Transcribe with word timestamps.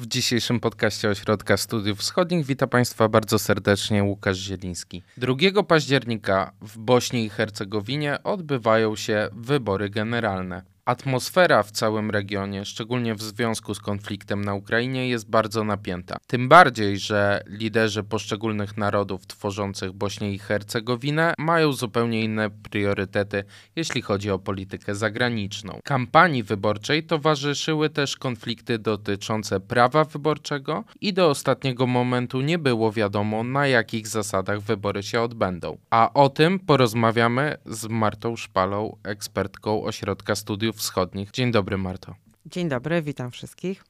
W 0.00 0.06
dzisiejszym 0.06 0.60
podcaście 0.60 1.08
Ośrodka 1.08 1.56
Studiów 1.56 1.98
Wschodnich 1.98 2.46
witam 2.46 2.68
Państwa 2.68 3.08
bardzo 3.08 3.38
serdecznie 3.38 4.04
Łukasz 4.04 4.38
Zieliński. 4.38 5.02
2 5.16 5.62
października 5.62 6.52
w 6.60 6.78
Bośni 6.78 7.24
i 7.24 7.28
Hercegowinie 7.28 8.22
odbywają 8.22 8.96
się 8.96 9.28
wybory 9.32 9.90
generalne. 9.90 10.62
Atmosfera 10.84 11.62
w 11.62 11.70
całym 11.70 12.10
regionie, 12.10 12.64
szczególnie 12.64 13.14
w 13.14 13.22
związku 13.22 13.74
z 13.74 13.80
konfliktem 13.80 14.44
na 14.44 14.54
Ukrainie, 14.54 15.08
jest 15.08 15.30
bardzo 15.30 15.64
napięta. 15.64 16.16
Tym 16.26 16.48
bardziej, 16.48 16.98
że 16.98 17.42
liderzy 17.46 18.02
poszczególnych 18.02 18.76
narodów 18.76 19.26
tworzących 19.26 19.92
Bośnię 19.92 20.32
i 20.32 20.38
Hercegowinę 20.38 21.34
mają 21.38 21.72
zupełnie 21.72 22.24
inne 22.24 22.50
priorytety, 22.50 23.44
jeśli 23.76 24.02
chodzi 24.02 24.30
o 24.30 24.38
politykę 24.38 24.94
zagraniczną. 24.94 25.80
Kampanii 25.84 26.42
wyborczej 26.42 27.04
towarzyszyły 27.04 27.90
też 27.90 28.16
konflikty 28.16 28.78
dotyczące 28.78 29.60
prawa 29.60 30.04
wyborczego 30.04 30.84
i 31.00 31.12
do 31.12 31.30
ostatniego 31.30 31.86
momentu 31.86 32.40
nie 32.40 32.58
było 32.58 32.92
wiadomo, 32.92 33.44
na 33.44 33.66
jakich 33.66 34.08
zasadach 34.08 34.60
wybory 34.60 35.02
się 35.02 35.20
odbędą. 35.20 35.78
A 35.90 36.12
o 36.14 36.28
tym 36.28 36.58
porozmawiamy 36.58 37.56
z 37.66 37.88
Martą 37.88 38.36
Szpalą, 38.36 38.96
ekspertką 39.04 39.84
Ośrodka 39.84 40.34
Studiów 40.34 40.69
Wschodnich. 40.76 41.30
Dzień 41.30 41.52
dobry, 41.52 41.78
Marto. 41.78 42.14
Dzień 42.46 42.68
dobry, 42.68 43.02
witam 43.02 43.30
wszystkich. 43.30 43.84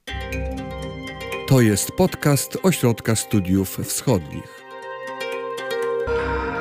To 1.48 1.60
jest 1.60 1.92
podcast 1.92 2.58
Ośrodka 2.62 3.16
Studiów 3.16 3.76
Wschodnich. 3.76 4.62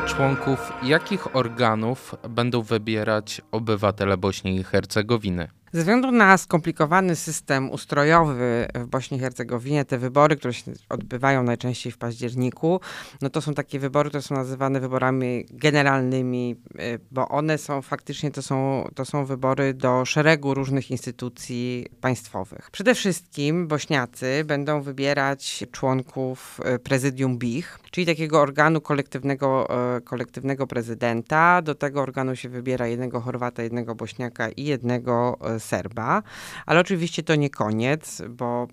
Członków 0.08 0.60
jakich 0.84 1.36
organów 1.36 2.16
będą 2.30 2.62
wybierać 2.62 3.42
obywatele 3.52 4.18
Bośni 4.18 4.56
i 4.56 4.64
Hercegowiny? 4.64 5.50
Ze 5.74 5.80
względu 5.80 6.12
na 6.12 6.38
skomplikowany 6.38 7.16
system 7.16 7.72
ustrojowy 7.72 8.68
w 8.76 8.88
Bośni 8.88 9.18
i 9.18 9.22
Hercegowinie, 9.22 9.86
te 9.86 9.98
wybory, 9.98 10.36
które 10.36 10.54
się 10.54 10.72
odbywają 10.90 11.44
najczęściej 11.44 11.92
w 11.92 11.98
październiku, 11.98 12.80
no 13.22 13.30
to 13.30 13.42
są 13.42 13.54
takie 13.54 13.80
wybory, 13.80 14.10
które 14.10 14.22
są 14.22 14.36
nazywane 14.36 14.80
wyborami 14.80 15.46
generalnymi, 15.50 16.56
y, 16.80 17.00
bo 17.12 17.28
one 17.28 17.58
są 17.58 17.82
faktycznie, 17.82 18.32
to 18.32 18.42
są, 18.42 18.90
to 18.96 19.06
są 19.06 19.26
wybory 19.26 19.74
do 19.74 20.06
szeregu 20.06 20.54
różnych 20.54 20.92
instytucji 20.92 21.88
państwowych. 22.02 22.72
Przede 22.72 22.96
wszystkim 22.96 23.68
Bośniacy 23.68 24.44
będą 24.46 24.82
wybierać 24.82 25.66
członków 25.72 26.60
y, 26.76 26.80
prezydium 26.80 27.38
BIH, 27.38 27.80
czyli 27.92 28.06
takiego 28.06 28.42
organu 28.42 28.82
kolektywnego, 28.82 29.68
y, 29.98 30.02
kolektywnego 30.02 30.68
prezydenta. 30.68 31.62
Do 31.62 31.76
tego 31.76 32.02
organu 32.02 32.36
się 32.36 32.50
wybiera 32.50 32.88
jednego 32.88 33.22
Chorwata, 33.22 33.64
jednego 33.64 33.96
Bośniaka 33.96 34.50
i 34.50 34.64
jednego 34.64 35.38
Serba, 35.60 36.24
ale 36.66 36.80
oczywiście 36.80 37.24
to 37.24 37.36
nie 37.36 37.50
koniec, 37.50 38.22
bo 38.30 38.68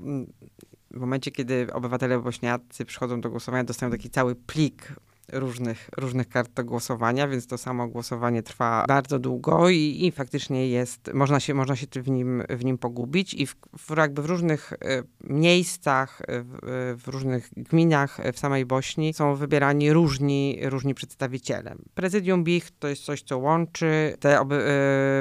w 0.90 1.00
momencie, 1.00 1.30
kiedy 1.30 1.72
obywatele 1.72 2.18
bośniacy 2.18 2.84
przychodzą 2.84 3.20
do 3.20 3.30
głosowania, 3.30 3.64
dostają 3.64 3.92
taki 3.92 4.10
cały 4.10 4.34
plik 4.34 4.92
różnych, 5.32 5.90
różnych 5.96 6.28
kart 6.28 6.52
do 6.52 6.64
głosowania, 6.64 7.28
więc 7.28 7.46
to 7.46 7.58
samo 7.58 7.88
głosowanie 7.88 8.42
trwa 8.42 8.84
bardzo 8.88 9.18
długo 9.18 9.68
i, 9.68 9.98
i 10.00 10.12
faktycznie 10.12 10.68
jest, 10.68 11.10
można 11.14 11.40
się, 11.40 11.54
można 11.54 11.76
się 11.76 11.86
w 11.94 12.08
nim, 12.08 12.42
w 12.50 12.64
nim 12.64 12.78
pogubić 12.78 13.34
i 13.34 13.46
w, 13.46 13.56
w 13.78 13.96
jakby 13.96 14.22
w 14.22 14.26
różnych 14.26 14.72
y, 14.72 14.76
miejscach, 15.20 16.22
w, 16.28 16.96
w, 17.02 17.08
różnych 17.08 17.50
gminach 17.56 18.18
w 18.32 18.38
samej 18.38 18.66
Bośni 18.66 19.14
są 19.14 19.34
wybierani 19.34 19.92
różni, 19.92 20.58
różni 20.62 20.94
przedstawiciele. 20.94 21.74
Prezydium 21.94 22.44
BIH 22.44 22.70
to 22.78 22.88
jest 22.88 23.02
coś, 23.02 23.22
co 23.22 23.38
łączy. 23.38 24.16
Te 24.20 24.40
oby, 24.40 24.64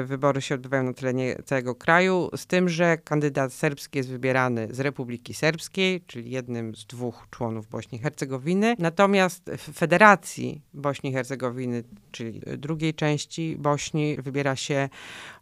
wybory 0.04 0.42
się 0.42 0.54
odbywają 0.54 0.82
na 0.82 0.92
terenie 0.92 1.36
całego 1.44 1.74
kraju, 1.74 2.30
z 2.36 2.46
tym, 2.46 2.68
że 2.68 2.98
kandydat 2.98 3.52
serbski 3.52 3.98
jest 3.98 4.10
wybierany 4.10 4.68
z 4.70 4.80
Republiki 4.80 5.34
Serbskiej, 5.34 6.00
czyli 6.06 6.30
jednym 6.30 6.74
z 6.74 6.86
dwóch 6.86 7.26
członów 7.30 7.68
Bośni 7.68 7.98
i 7.98 8.02
Hercegowiny. 8.02 8.74
Natomiast 8.78 9.50
federacja 9.74 9.95
Federacji 9.96 10.62
Bośni 10.74 11.10
i 11.10 11.12
Hercegowiny, 11.12 11.84
czyli 12.10 12.40
drugiej 12.58 12.94
części 12.94 13.56
Bośni, 13.58 14.16
wybiera 14.16 14.56
się 14.56 14.88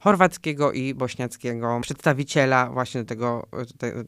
chorwackiego 0.01 0.73
i 0.73 0.95
bośniackiego 0.95 1.81
przedstawiciela 1.83 2.71
właśnie 2.71 3.01
do 3.01 3.07
tego, 3.07 3.47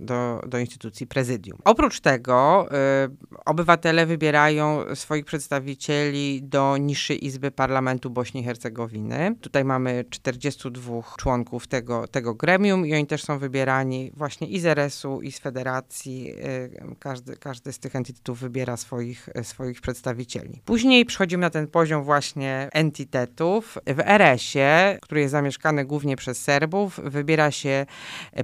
do, 0.01 0.41
do 0.47 0.59
instytucji 0.59 1.07
prezydium. 1.07 1.59
Oprócz 1.65 2.01
tego 2.01 2.67
y, 3.05 3.45
obywatele 3.45 4.07
wybierają 4.07 4.95
swoich 4.95 5.25
przedstawicieli 5.25 6.43
do 6.43 6.77
niższej 6.77 7.27
izby 7.27 7.51
parlamentu 7.51 8.11
Bośni 8.11 8.41
i 8.41 8.45
Hercegowiny. 8.45 9.37
Tutaj 9.41 9.65
mamy 9.65 10.05
42 10.11 11.03
członków 11.19 11.67
tego, 11.67 12.09
tego 12.09 12.35
gremium 12.35 12.87
i 12.87 12.95
oni 12.95 13.07
też 13.07 13.25
są 13.25 13.39
wybierani 13.39 14.13
właśnie 14.15 14.47
i 14.47 14.61
z 14.61 14.67
RS-u, 14.67 15.21
i 15.21 15.33
z 15.33 15.39
federacji. 15.39 16.31
Y, 16.31 16.97
każdy, 16.99 17.37
każdy 17.37 17.73
z 17.73 17.79
tych 17.79 17.97
entitetów 17.97 18.41
wybiera 18.41 18.77
swoich, 18.77 19.29
swoich 19.43 19.81
przedstawicieli 19.81 20.36
Później 20.65 21.05
przechodzimy 21.05 21.41
na 21.41 21.51
ten 21.51 21.67
poziom 21.67 22.05
właśnie 22.05 22.69
entitetów. 22.73 23.79
W 23.87 24.01
RS-ie, 24.01 24.99
który 25.03 25.21
jest 25.21 25.33
zamieszkany 25.33 25.85
głównie 25.85 26.17
przez 26.17 26.43
Serbów, 26.43 27.01
wybiera 27.05 27.51
się 27.51 27.87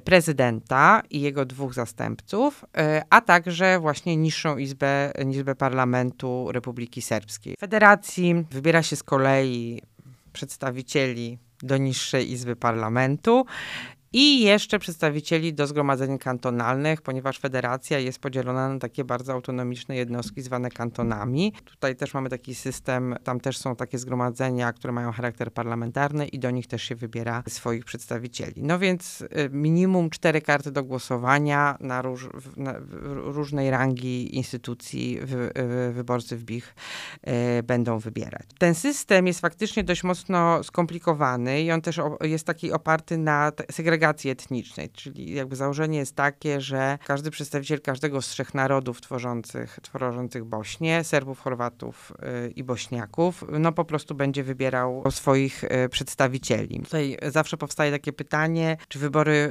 prezydenta 0.04 1.02
i 1.10 1.20
jego 1.20 1.44
dwóch 1.44 1.74
zastępców, 1.74 2.64
e, 2.76 3.02
a 3.10 3.20
także 3.20 3.80
właśnie 3.80 4.16
niższą 4.16 4.56
izbę, 4.56 5.12
izbę 5.30 5.54
parlamentu 5.54 6.48
Republiki 6.52 7.02
Serbskiej. 7.02 7.54
W 7.56 7.60
federacji 7.60 8.44
wybiera 8.50 8.82
się 8.82 8.96
z 8.96 9.02
kolei 9.02 9.82
przedstawicieli 10.32 11.38
do 11.62 11.76
niższej 11.76 12.32
izby 12.32 12.56
parlamentu 12.56 13.46
i 14.12 14.40
jeszcze 14.40 14.78
przedstawicieli 14.78 15.54
do 15.54 15.66
zgromadzeń 15.66 16.18
kantonalnych, 16.18 17.02
ponieważ 17.02 17.38
federacja 17.38 17.98
jest 17.98 18.18
podzielona 18.18 18.68
na 18.68 18.78
takie 18.78 19.04
bardzo 19.04 19.32
autonomiczne 19.32 19.96
jednostki 19.96 20.42
zwane 20.42 20.70
kantonami. 20.70 21.52
Tutaj 21.64 21.96
też 21.96 22.14
mamy 22.14 22.28
taki 22.28 22.54
system, 22.54 23.14
tam 23.24 23.40
też 23.40 23.58
są 23.58 23.76
takie 23.76 23.98
zgromadzenia, 23.98 24.72
które 24.72 24.92
mają 24.92 25.12
charakter 25.12 25.52
parlamentarny 25.52 26.26
i 26.26 26.38
do 26.38 26.50
nich 26.50 26.66
też 26.66 26.82
się 26.82 26.94
wybiera 26.94 27.42
swoich 27.48 27.84
przedstawicieli. 27.84 28.62
No 28.62 28.78
więc 28.78 29.20
y, 29.20 29.26
minimum 29.52 30.10
cztery 30.10 30.40
karty 30.40 30.70
do 30.70 30.84
głosowania 30.84 31.76
na, 31.80 32.02
róż, 32.02 32.28
na 32.56 32.74
różnej 33.14 33.70
rangi 33.70 34.36
instytucji 34.36 35.18
wy, 35.22 35.52
wy, 35.54 35.92
wyborcy 35.92 36.36
w 36.36 36.44
BIH 36.44 36.74
y, 37.58 37.62
będą 37.62 37.98
wybierać. 37.98 38.46
Ten 38.58 38.74
system 38.74 39.26
jest 39.26 39.40
faktycznie 39.40 39.84
dość 39.84 40.04
mocno 40.04 40.64
skomplikowany 40.64 41.62
i 41.62 41.72
on 41.72 41.80
też 41.80 41.98
o, 41.98 42.18
jest 42.24 42.46
taki 42.46 42.72
oparty 42.72 43.18
na 43.18 43.52
segregacji 43.70 44.01
segregacji 44.02 44.30
etnicznej, 44.30 44.90
czyli 44.90 45.34
jakby 45.34 45.56
założenie 45.56 45.98
jest 45.98 46.16
takie, 46.16 46.60
że 46.60 46.98
każdy 47.06 47.30
przedstawiciel 47.30 47.80
każdego 47.80 48.22
z 48.22 48.28
trzech 48.28 48.54
narodów 48.54 49.00
tworzących, 49.00 49.78
tworzących 49.82 50.44
Bośnię, 50.44 51.04
Serbów, 51.04 51.40
Chorwatów 51.40 52.12
yy, 52.22 52.50
i 52.50 52.64
Bośniaków, 52.64 53.44
no 53.58 53.72
po 53.72 53.84
prostu 53.84 54.14
będzie 54.14 54.42
wybierał 54.42 55.04
swoich 55.10 55.62
yy, 55.62 55.88
przedstawicieli. 55.88 56.80
Tutaj 56.80 57.16
zawsze 57.26 57.56
powstaje 57.56 57.92
takie 57.92 58.12
pytanie, 58.12 58.76
czy 58.88 58.98
wybory 58.98 59.50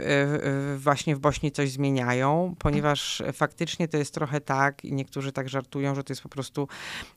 yy, 0.72 0.78
właśnie 0.78 1.16
w 1.16 1.19
Bośni 1.19 1.51
coś 1.51 1.72
zmieniają, 1.72 2.56
ponieważ 2.59 3.23
faktycznie 3.33 3.88
to 3.88 3.97
jest 3.97 4.13
trochę 4.13 4.41
tak 4.41 4.85
i 4.85 4.94
niektórzy 4.94 5.31
tak 5.31 5.50
żartują, 5.50 5.95
że 5.95 6.03
to 6.03 6.13
jest 6.13 6.22
po 6.22 6.29
prostu 6.29 6.68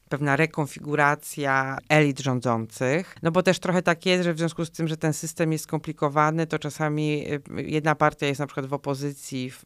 pewna 0.08 0.36
rekonfiguracja 0.36 1.78
elit 1.88 2.20
rządzących, 2.20 3.16
no 3.22 3.30
bo 3.30 3.42
też 3.42 3.58
trochę 3.58 3.82
tak 3.82 4.06
jest, 4.06 4.24
że 4.24 4.34
w 4.34 4.38
związku 4.38 4.64
z 4.64 4.70
tym, 4.70 4.88
że 4.88 4.96
ten 4.96 5.12
system 5.12 5.52
jest 5.52 5.64
skomplikowany, 5.64 6.46
to 6.46 6.58
czasami 6.58 7.32
y, 7.32 7.62
jedna 7.62 7.94
partia 7.94 8.26
jest 8.26 8.40
na 8.40 8.46
przykład 8.46 8.66
w 8.66 8.74
opozycji 8.74 9.50
w, 9.50 9.64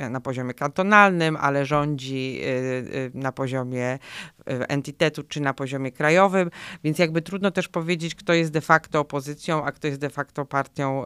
y, 0.00 0.10
na 0.10 0.20
poziomie 0.20 0.54
kantonalnym, 0.54 1.36
ale 1.36 1.66
rządzi 1.66 2.40
y, 2.44 3.10
na 3.14 3.32
poziomie 3.32 3.98
entitetu 4.46 5.22
czy 5.22 5.40
na 5.40 5.54
poziomie 5.54 5.92
krajowym, 5.92 6.50
więc 6.84 6.98
jakby 6.98 7.22
trudno 7.22 7.50
też 7.50 7.68
powiedzieć, 7.68 8.14
kto 8.14 8.32
jest 8.32 8.52
de 8.52 8.60
facto 8.60 9.00
opozycją, 9.00 9.64
a 9.64 9.72
kto 9.72 9.86
jest 9.86 10.00
de 10.00 10.10
facto 10.10 10.44
partią, 10.44 11.04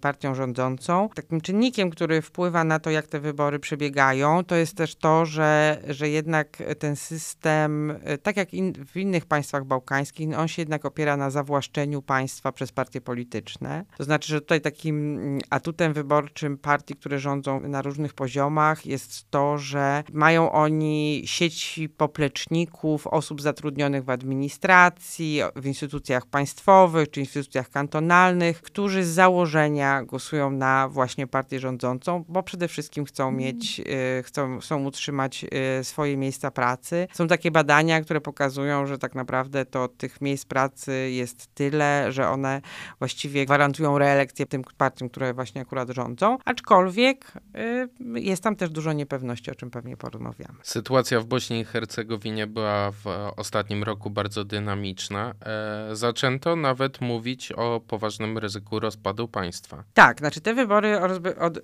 partią 0.00 0.34
rządzącą. 0.34 1.08
Takim 1.14 1.40
czynnikiem, 1.40 1.90
który 1.90 2.22
wpływa 2.22 2.64
na 2.64 2.78
to, 2.78 2.90
jak 2.90 3.06
te 3.06 3.20
wybory 3.20 3.58
przebiegają, 3.58 4.44
to 4.44 4.56
jest 4.56 4.76
też 4.76 4.94
to, 4.94 5.26
że, 5.26 5.82
że 5.88 6.08
jednak 6.08 6.62
ten 6.78 6.96
system 6.96 7.41
system, 7.42 7.90
y, 7.90 8.18
tak 8.18 8.36
jak 8.36 8.54
in, 8.54 8.72
w 8.86 8.96
innych 8.96 9.26
państwach 9.26 9.64
bałkańskich, 9.64 10.28
no 10.28 10.38
on 10.38 10.48
się 10.48 10.62
jednak 10.62 10.84
opiera 10.84 11.16
na 11.16 11.30
zawłaszczeniu 11.30 12.02
państwa 12.02 12.52
przez 12.52 12.72
partie 12.72 13.00
polityczne. 13.00 13.84
To 13.98 14.04
znaczy, 14.04 14.28
że 14.28 14.40
tutaj 14.40 14.60
takim 14.60 15.18
mm, 15.18 15.40
atutem 15.50 15.92
wyborczym 15.92 16.58
partii, 16.58 16.94
które 16.94 17.18
rządzą 17.18 17.60
na 17.60 17.82
różnych 17.82 18.14
poziomach 18.14 18.86
jest 18.86 19.30
to, 19.30 19.58
że 19.58 20.04
mają 20.12 20.52
oni 20.52 21.22
sieci 21.24 21.88
popleczników, 21.88 23.06
osób 23.06 23.42
zatrudnionych 23.42 24.04
w 24.04 24.10
administracji, 24.10 25.40
w 25.56 25.66
instytucjach 25.66 26.26
państwowych 26.26 27.10
czy 27.10 27.20
instytucjach 27.20 27.70
kantonalnych, 27.70 28.62
którzy 28.62 29.04
z 29.04 29.08
założenia 29.08 30.02
głosują 30.02 30.50
na 30.50 30.88
właśnie 30.88 31.26
partię 31.26 31.60
rządzącą, 31.60 32.24
bo 32.28 32.42
przede 32.42 32.68
wszystkim 32.68 33.04
chcą 33.04 33.28
mm. 33.28 33.40
mieć, 33.40 33.80
y, 33.80 34.22
chcą, 34.22 34.58
chcą 34.58 34.84
utrzymać 34.84 35.44
y, 35.80 35.84
swoje 35.84 36.16
miejsca 36.16 36.50
pracy. 36.50 37.08
Są 37.22 37.28
takie 37.28 37.50
badania, 37.50 38.00
które 38.00 38.20
pokazują, 38.20 38.86
że 38.86 38.98
tak 38.98 39.14
naprawdę 39.14 39.64
to 39.64 39.88
tych 39.88 40.20
miejsc 40.20 40.44
pracy 40.44 41.10
jest 41.10 41.54
tyle, 41.54 42.12
że 42.12 42.28
one 42.28 42.60
właściwie 42.98 43.46
gwarantują 43.46 43.98
reelekcję 43.98 44.46
tym 44.46 44.64
partiom, 44.76 45.08
które 45.08 45.34
właśnie 45.34 45.60
akurat 45.60 45.90
rządzą, 45.90 46.38
aczkolwiek 46.44 47.32
y, 47.56 48.20
jest 48.20 48.42
tam 48.42 48.56
też 48.56 48.70
dużo 48.70 48.92
niepewności, 48.92 49.50
o 49.50 49.54
czym 49.54 49.70
pewnie 49.70 49.96
porozmawiamy. 49.96 50.58
Sytuacja 50.62 51.20
w 51.20 51.24
Bośni 51.24 51.60
i 51.60 51.64
Hercegowinie 51.64 52.46
była 52.46 52.90
w 52.90 53.06
ostatnim 53.36 53.82
roku 53.82 54.10
bardzo 54.10 54.44
dynamiczna. 54.44 55.34
E, 55.46 55.96
zaczęto 55.96 56.56
nawet 56.56 57.00
mówić 57.00 57.52
o 57.52 57.80
poważnym 57.80 58.38
ryzyku 58.38 58.80
rozpadu 58.80 59.28
państwa. 59.28 59.84
Tak, 59.94 60.18
znaczy 60.18 60.40
te 60.40 60.54
wybory 60.54 61.00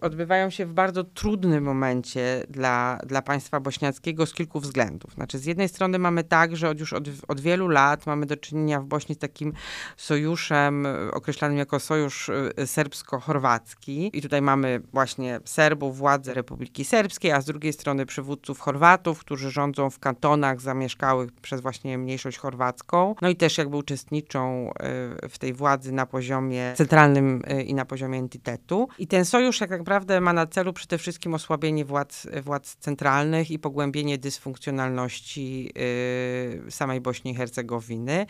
odbywają 0.00 0.50
się 0.50 0.66
w 0.66 0.72
bardzo 0.72 1.04
trudnym 1.04 1.64
momencie 1.64 2.46
dla, 2.48 2.98
dla 3.06 3.22
państwa 3.22 3.60
bośniackiego 3.60 4.26
z 4.26 4.32
kilku 4.32 4.60
względów. 4.60 5.14
Znaczy 5.14 5.38
z 5.38 5.47
jednej 5.48 5.68
strony 5.68 5.98
mamy 5.98 6.24
tak, 6.24 6.56
że 6.56 6.68
od, 6.68 6.80
już 6.80 6.92
od, 6.92 7.04
od 7.28 7.40
wielu 7.40 7.68
lat 7.68 8.06
mamy 8.06 8.26
do 8.26 8.36
czynienia 8.36 8.80
w 8.80 8.84
Bośni 8.84 9.14
z 9.14 9.18
takim 9.18 9.52
sojuszem 9.96 10.86
określanym 11.12 11.58
jako 11.58 11.80
sojusz 11.80 12.28
y, 12.28 12.52
serbsko-chorwacki 12.66 14.10
i 14.12 14.22
tutaj 14.22 14.42
mamy 14.42 14.80
właśnie 14.92 15.40
Serbów, 15.44 15.98
władze 15.98 16.34
Republiki 16.34 16.84
Serbskiej, 16.84 17.32
a 17.32 17.40
z 17.40 17.44
drugiej 17.44 17.72
strony 17.72 18.06
przywódców 18.06 18.60
Chorwatów, 18.60 19.20
którzy 19.20 19.50
rządzą 19.50 19.90
w 19.90 19.98
kantonach 19.98 20.60
zamieszkałych 20.60 21.32
przez 21.32 21.60
właśnie 21.60 21.98
mniejszość 21.98 22.38
chorwacką. 22.38 23.14
No 23.22 23.28
i 23.28 23.36
też 23.36 23.58
jakby 23.58 23.76
uczestniczą 23.76 24.70
y, 25.24 25.28
w 25.28 25.38
tej 25.38 25.52
władzy 25.52 25.92
na 25.92 26.06
poziomie 26.06 26.72
centralnym 26.76 27.42
i 27.66 27.74
na 27.74 27.84
poziomie 27.84 28.18
entitetu. 28.18 28.88
I 28.98 29.06
ten 29.06 29.24
sojusz 29.24 29.60
jak 29.60 29.70
naprawdę 29.70 30.20
ma 30.20 30.32
na 30.32 30.46
celu 30.46 30.72
przede 30.72 30.98
wszystkim 30.98 31.34
osłabienie 31.34 31.84
władz, 31.84 32.26
władz 32.42 32.76
centralnych 32.76 33.50
i 33.50 33.58
pogłębienie 33.58 34.18
dysfunkcjonalności 34.18 35.37
samej 36.70 37.00
Bośni 37.00 37.30
i 37.30 37.34
Hercegowiny. 37.34 38.26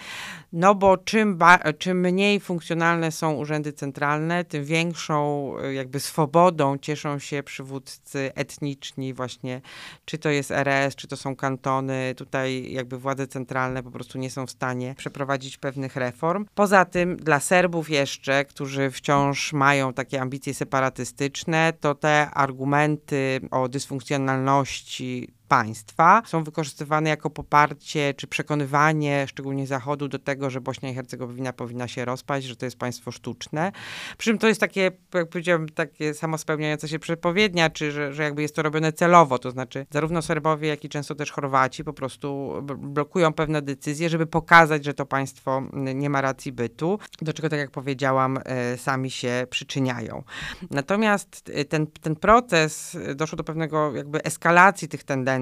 No 0.52 0.74
bo 0.74 0.96
czym, 0.96 1.38
czym 1.78 2.00
mniej 2.00 2.40
funkcjonalne 2.40 3.12
są 3.12 3.34
urzędy 3.34 3.72
centralne, 3.72 4.44
tym 4.44 4.64
większą 4.64 5.52
jakby 5.72 6.00
swobodą 6.00 6.78
cieszą 6.78 7.18
się 7.18 7.42
przywódcy 7.42 8.32
etniczni 8.34 9.14
właśnie, 9.14 9.60
czy 10.04 10.18
to 10.18 10.28
jest 10.28 10.50
RS, 10.50 10.96
czy 10.96 11.08
to 11.08 11.16
są 11.16 11.36
kantony, 11.36 12.14
tutaj 12.16 12.72
jakby 12.72 12.98
władze 12.98 13.26
centralne 13.26 13.82
po 13.82 13.90
prostu 13.90 14.18
nie 14.18 14.30
są 14.30 14.46
w 14.46 14.50
stanie 14.50 14.94
przeprowadzić 14.98 15.56
pewnych 15.56 15.96
reform. 15.96 16.46
Poza 16.54 16.84
tym 16.84 17.16
dla 17.16 17.40
Serbów 17.40 17.90
jeszcze, 17.90 18.44
którzy 18.44 18.90
wciąż 18.90 19.52
mają 19.52 19.92
takie 19.92 20.20
ambicje 20.20 20.54
separatystyczne, 20.54 21.72
to 21.80 21.94
te 21.94 22.30
argumenty 22.30 23.40
o 23.50 23.68
dysfunkcjonalności 23.68 25.28
państwa 25.48 26.22
są 26.26 26.44
wykorzystywane 26.44 27.10
jako 27.10 27.30
poparcie 27.30 28.14
czy 28.14 28.26
przekonywanie, 28.26 29.26
szczególnie 29.28 29.66
Zachodu, 29.66 30.08
do 30.08 30.18
tego, 30.18 30.50
że 30.50 30.60
Bośnia 30.60 30.90
i 30.90 30.94
Hercegowina 30.94 31.52
powinna 31.52 31.88
się 31.88 32.04
rozpaść, 32.04 32.46
że 32.46 32.56
to 32.56 32.64
jest 32.64 32.78
państwo 32.78 33.12
sztuczne. 33.12 33.72
Przy 34.18 34.30
czym 34.30 34.38
to 34.38 34.48
jest 34.48 34.60
takie, 34.60 34.92
jak 35.14 35.28
powiedziałem, 35.28 35.68
takie 35.68 36.14
samospełniające 36.14 36.88
się 36.88 36.98
przepowiednia, 36.98 37.70
czy 37.70 37.92
że, 37.92 38.12
że 38.12 38.22
jakby 38.22 38.42
jest 38.42 38.56
to 38.56 38.62
robione 38.62 38.92
celowo, 38.92 39.38
to 39.38 39.50
znaczy 39.50 39.86
zarówno 39.90 40.22
Serbowie, 40.22 40.68
jak 40.68 40.84
i 40.84 40.88
często 40.88 41.14
też 41.14 41.30
Chorwaci 41.30 41.84
po 41.84 41.92
prostu 41.92 42.54
blokują 42.78 43.32
pewne 43.32 43.62
decyzje, 43.62 44.08
żeby 44.08 44.26
pokazać, 44.26 44.84
że 44.84 44.94
to 44.94 45.06
państwo 45.06 45.62
nie 45.72 46.10
ma 46.10 46.20
racji 46.20 46.52
bytu, 46.52 46.98
do 47.22 47.32
czego, 47.32 47.48
tak 47.48 47.58
jak 47.58 47.70
powiedziałam, 47.70 48.38
e, 48.44 48.76
sami 48.76 49.10
się 49.10 49.46
przyczyniają. 49.50 50.22
Natomiast 50.70 51.50
e, 51.54 51.64
ten, 51.64 51.86
ten 51.86 52.16
proces 52.16 52.94
e, 52.94 53.14
doszło 53.14 53.36
do 53.36 53.44
pewnego 53.44 53.96
jakby 53.96 54.22
eskalacji 54.22 54.88
tych 54.88 55.04
tendencji, 55.04 55.37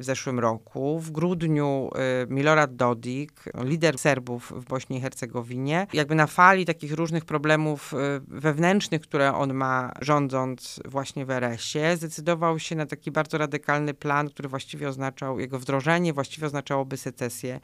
w 0.00 0.04
zeszłym 0.04 0.38
roku. 0.38 0.98
W 1.00 1.10
grudniu 1.10 1.90
y, 2.24 2.34
Milorad 2.34 2.76
Dodik, 2.76 3.44
lider 3.64 3.98
Serbów 3.98 4.52
w 4.56 4.64
Bośni 4.64 4.96
i 4.96 5.00
Hercegowinie, 5.00 5.86
jakby 5.92 6.14
na 6.14 6.26
fali 6.26 6.66
takich 6.66 6.92
różnych 6.92 7.24
problemów 7.24 7.92
y, 7.92 7.96
wewnętrznych, 8.28 9.00
które 9.00 9.34
on 9.34 9.54
ma 9.54 9.92
rządząc 10.00 10.80
właśnie 10.84 11.26
w 11.26 11.30
RS-ie, 11.30 11.96
zdecydował 11.96 12.58
się 12.58 12.76
na 12.76 12.86
taki 12.86 13.10
bardzo 13.10 13.38
radykalny 13.38 13.94
plan, 13.94 14.28
który 14.28 14.48
właściwie 14.48 14.88
oznaczał, 14.88 15.40
jego 15.40 15.58
wdrożenie 15.58 16.12
właściwie 16.12 16.46
oznaczałoby 16.46 16.96
secesję 16.96 17.54
y, 17.54 17.60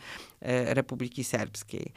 Republiki 0.75 1.25
Serbskiej. 1.25 1.93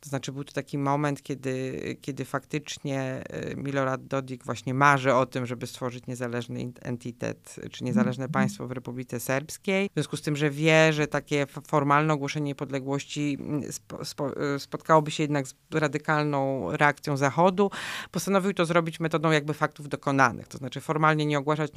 To 0.00 0.08
znaczy 0.08 0.32
był 0.32 0.44
to 0.44 0.52
taki 0.52 0.78
moment, 0.78 1.22
kiedy, 1.22 1.96
kiedy 2.00 2.24
faktycznie 2.24 3.00
e, 3.00 3.56
Milorad 3.56 4.06
Dodik 4.06 4.44
właśnie 4.44 4.74
marzy 4.74 5.14
o 5.14 5.26
tym, 5.26 5.46
żeby 5.46 5.66
stworzyć 5.66 6.06
niezależny 6.06 6.72
entitet, 6.82 7.56
czy 7.70 7.84
niezależne 7.84 8.24
mm. 8.24 8.32
państwo 8.32 8.66
w 8.66 8.72
Republice 8.72 9.20
Serbskiej. 9.20 9.88
W 9.88 9.92
związku 9.94 10.16
z 10.16 10.22
tym, 10.22 10.36
że 10.36 10.50
wie, 10.50 10.92
że 10.92 11.06
takie 11.06 11.46
formalne 11.66 12.12
ogłoszenie 12.12 12.46
niepodległości 12.46 13.36
mm, 13.40 13.72
spo, 13.72 14.04
spo, 14.04 14.54
e, 14.54 14.58
spotkałoby 14.58 15.10
się 15.10 15.22
jednak 15.22 15.46
z 15.48 15.54
radykalną 15.74 16.70
reakcją 16.76 17.16
Zachodu, 17.16 17.70
postanowił 18.10 18.54
to 18.54 18.64
zrobić 18.64 19.00
metodą 19.00 19.30
jakby 19.30 19.54
faktów 19.54 19.88
dokonanych. 19.88 20.48
To 20.48 20.58
znaczy 20.58 20.80
formalnie 20.80 21.26
nie 21.26 21.38
ogłaszać 21.38 21.72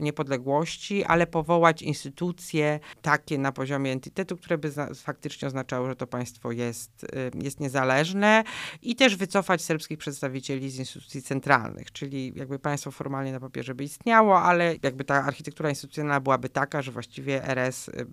niepodległości, 0.00 1.04
ale 1.04 1.26
powołać 1.26 1.82
instytucje 1.82 2.80
takie 3.02 3.38
na 3.38 3.52
poziomie 3.52 3.92
entitetu, 3.92 4.36
które 4.36 4.58
by 4.58 4.72
faktycznie 4.94 5.48
oznaczały, 5.48 5.88
że 5.88 5.96
to 5.96 6.06
państwo 6.06 6.52
jest, 6.52 7.06
e, 7.12 7.38
jest 7.50 7.60
niezależne 7.60 8.44
i 8.82 8.96
też 8.96 9.16
wycofać 9.16 9.62
serbskich 9.62 9.98
przedstawicieli 9.98 10.70
z 10.70 10.78
instytucji 10.78 11.22
centralnych, 11.22 11.92
czyli 11.92 12.32
jakby 12.36 12.58
państwo 12.58 12.90
formalnie 12.90 13.32
na 13.32 13.40
papierze 13.40 13.74
by 13.74 13.84
istniało, 13.84 14.40
ale 14.40 14.74
jakby 14.82 15.04
ta 15.04 15.24
architektura 15.24 15.68
instytucjonalna 15.68 16.20
byłaby 16.20 16.48
taka, 16.48 16.82
że 16.82 16.92
właściwie 16.92 17.44
RS 17.44 17.88
y, 17.88 18.06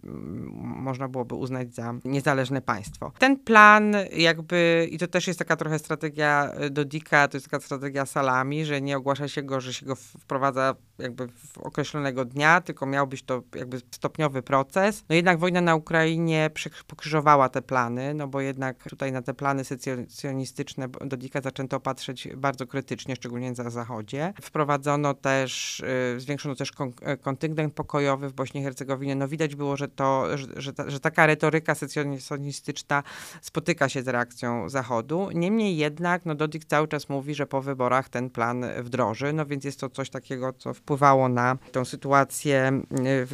można 0.62 1.08
byłoby 1.08 1.36
uznać 1.36 1.76
za 1.76 1.94
niezależne 2.06 2.62
państwo. 2.62 3.12
Ten 3.20 3.40
plan 3.40 3.96
jakby, 4.12 4.88
i 4.92 4.98
to 4.98 5.08
też 5.08 5.28
jest 5.28 5.40
taka 5.40 5.56
trochę 5.56 5.80
strategia 5.80 6.52
y, 6.66 6.70
Dodika, 6.70 7.28
to 7.28 7.38
jest 7.38 7.50
taka 7.50 7.64
strategia 7.64 8.06
salami, 8.06 8.66
że 8.66 8.82
nie 8.82 8.98
ogłasza 8.98 9.28
się 9.28 9.44
go, 9.44 9.62
że 9.62 9.74
się 9.74 9.86
go 9.86 9.96
wprowadza 9.96 10.76
jakby 11.00 11.28
w 11.28 11.58
określonego 11.58 12.26
dnia, 12.26 12.62
tylko 12.62 12.86
miał 12.86 13.08
być 13.08 13.24
to 13.24 13.44
jakby 13.56 13.82
stopniowy 13.92 14.42
proces. 14.42 15.04
No 15.10 15.16
jednak 15.16 15.40
wojna 15.40 15.62
na 15.62 15.76
Ukrainie 15.76 16.50
pokrzyżowała 16.88 17.50
te 17.50 17.62
plany, 17.62 18.14
no 18.14 18.28
bo 18.28 18.42
jednak 18.42 18.84
tutaj 18.90 19.12
na 19.12 19.22
te 19.22 19.34
plany 19.34 19.64
secesjonistyczne 19.64 20.88
Dodika 21.06 21.42
zaczęto 21.42 21.80
patrzeć 21.80 22.28
bardzo 22.36 22.68
krytycznie, 22.68 23.16
szczególnie 23.16 23.52
na 23.52 23.70
Zachodzie. 23.70 24.34
Wprowadzono 24.42 25.14
też, 25.14 25.80
y, 26.16 26.20
zwiększono 26.20 26.56
też 26.56 26.72
y, 27.14 27.18
kontyngent 27.18 27.74
pokojowy 27.74 28.30
w 28.30 28.34
Bośni 28.34 28.62
i 28.62 28.64
Hercegowinie. 28.64 29.16
No 29.16 29.28
widać 29.28 29.56
było, 29.56 29.78
że, 29.78 29.88
to, 29.88 30.38
że, 30.38 30.48
że, 30.56 30.74
ta, 30.74 30.90
że 30.90 31.00
taka 31.00 31.26
retoryka 31.26 31.76
secesjonistyczna 31.76 33.04
spotyka 33.42 33.90
się 33.90 34.04
z 34.04 34.08
reakcją 34.08 34.70
Zachodu. 34.70 35.30
Niemniej 35.34 35.78
jednak 35.78 36.26
no 36.26 36.36
Dodik 36.36 36.66
cały 36.66 36.88
czas 36.88 37.10
mówi, 37.10 37.36
że 37.36 37.48
po 37.48 37.62
wyborach 37.62 38.10
ten 38.10 38.30
plan 38.30 38.66
wdroży, 38.80 39.34
no 39.34 39.46
więc 39.46 39.64
jest 39.64 39.80
to 39.80 39.90
coś 39.90 40.10
takiego, 40.10 40.54
co 40.54 40.74
wpływało 40.88 41.30
na 41.30 41.58
tą 41.72 41.86
sytuację 41.86 42.82
y, 43.00 43.28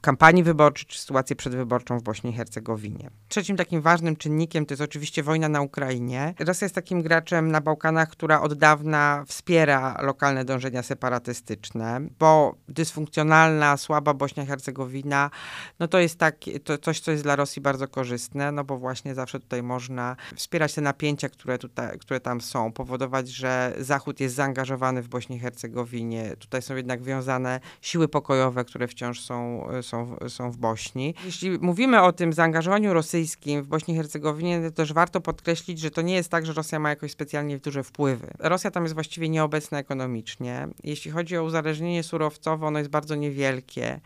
kampanii 0.00 0.42
wyborczej, 0.42 0.86
czy 0.86 0.98
sytuację 0.98 1.36
przedwyborczą 1.36 1.98
w 1.98 2.02
Bośni 2.02 2.30
i 2.30 2.32
Hercegowinie. 2.32 3.10
Trzecim 3.28 3.56
takim 3.56 3.80
ważnym 3.80 4.16
czynnikiem 4.16 4.66
to 4.66 4.72
jest 4.72 4.82
oczywiście 4.82 5.22
wojna 5.22 5.48
na 5.48 5.60
Ukrainie. 5.60 6.34
Rosja 6.38 6.64
jest 6.64 6.74
takim 6.74 7.02
graczem 7.02 7.50
na 7.50 7.60
Bałkanach, 7.60 8.08
która 8.08 8.40
od 8.40 8.54
dawna 8.54 9.24
wspiera 9.26 9.96
lokalne 10.02 10.44
dążenia 10.44 10.82
separatystyczne, 10.82 12.00
bo 12.18 12.54
dysfunkcjonalna, 12.68 13.76
słaba 13.76 14.14
Bośnia 14.14 14.42
i 14.42 14.46
Hercegowina, 14.46 15.30
no 15.78 15.88
to 15.88 15.98
jest 15.98 16.18
tak, 16.18 16.36
to 16.64 16.78
coś, 16.78 17.00
co 17.00 17.10
jest 17.10 17.22
dla 17.22 17.36
Rosji 17.36 17.62
bardzo 17.62 17.88
korzystne, 17.88 18.52
no 18.52 18.64
bo 18.64 18.78
właśnie 18.78 19.14
zawsze 19.14 19.40
tutaj 19.40 19.62
można 19.62 20.16
wspierać 20.36 20.74
te 20.74 20.80
napięcia, 20.80 21.28
które, 21.28 21.58
tutaj, 21.58 21.98
które 21.98 22.20
tam 22.20 22.40
są, 22.40 22.72
powodować, 22.72 23.28
że 23.28 23.74
Zachód 23.78 24.20
jest 24.20 24.34
zaangażowany 24.34 25.02
w 25.02 25.08
Bośni 25.08 25.36
i 25.36 25.38
Hercegowinie. 25.38 26.36
Tutaj 26.38 26.62
są 26.62 26.76
jednak 26.86 27.02
wiązane 27.02 27.60
siły 27.80 28.08
pokojowe, 28.08 28.64
które 28.64 28.88
wciąż 28.88 29.20
są, 29.20 29.68
są, 29.82 30.16
są 30.28 30.50
w 30.50 30.56
Bośni. 30.56 31.14
Jeśli 31.24 31.50
mówimy 31.58 32.02
o 32.02 32.12
tym 32.12 32.32
zaangażowaniu 32.32 32.92
rosyjskim 32.92 33.62
w 33.62 33.66
Bośni 33.66 33.94
i 33.94 33.96
Hercegowinie, 33.96 34.60
to 34.60 34.70
też 34.70 34.92
warto 34.92 35.20
podkreślić, 35.20 35.78
że 35.78 35.90
to 35.90 36.02
nie 36.02 36.14
jest 36.14 36.28
tak, 36.28 36.46
że 36.46 36.52
Rosja 36.52 36.78
ma 36.78 36.88
jakoś 36.88 37.12
specjalnie 37.12 37.58
duże 37.58 37.82
wpływy. 37.82 38.26
Rosja 38.38 38.70
tam 38.70 38.82
jest 38.82 38.94
właściwie 38.94 39.28
nieobecna 39.28 39.78
ekonomicznie. 39.78 40.68
Jeśli 40.84 41.10
chodzi 41.10 41.36
o 41.36 41.44
uzależnienie 41.44 42.02
surowcowe, 42.02 42.66
ono 42.66 42.78
jest 42.78 42.90
bardzo 42.90 43.14
niewielkie 43.14 44.00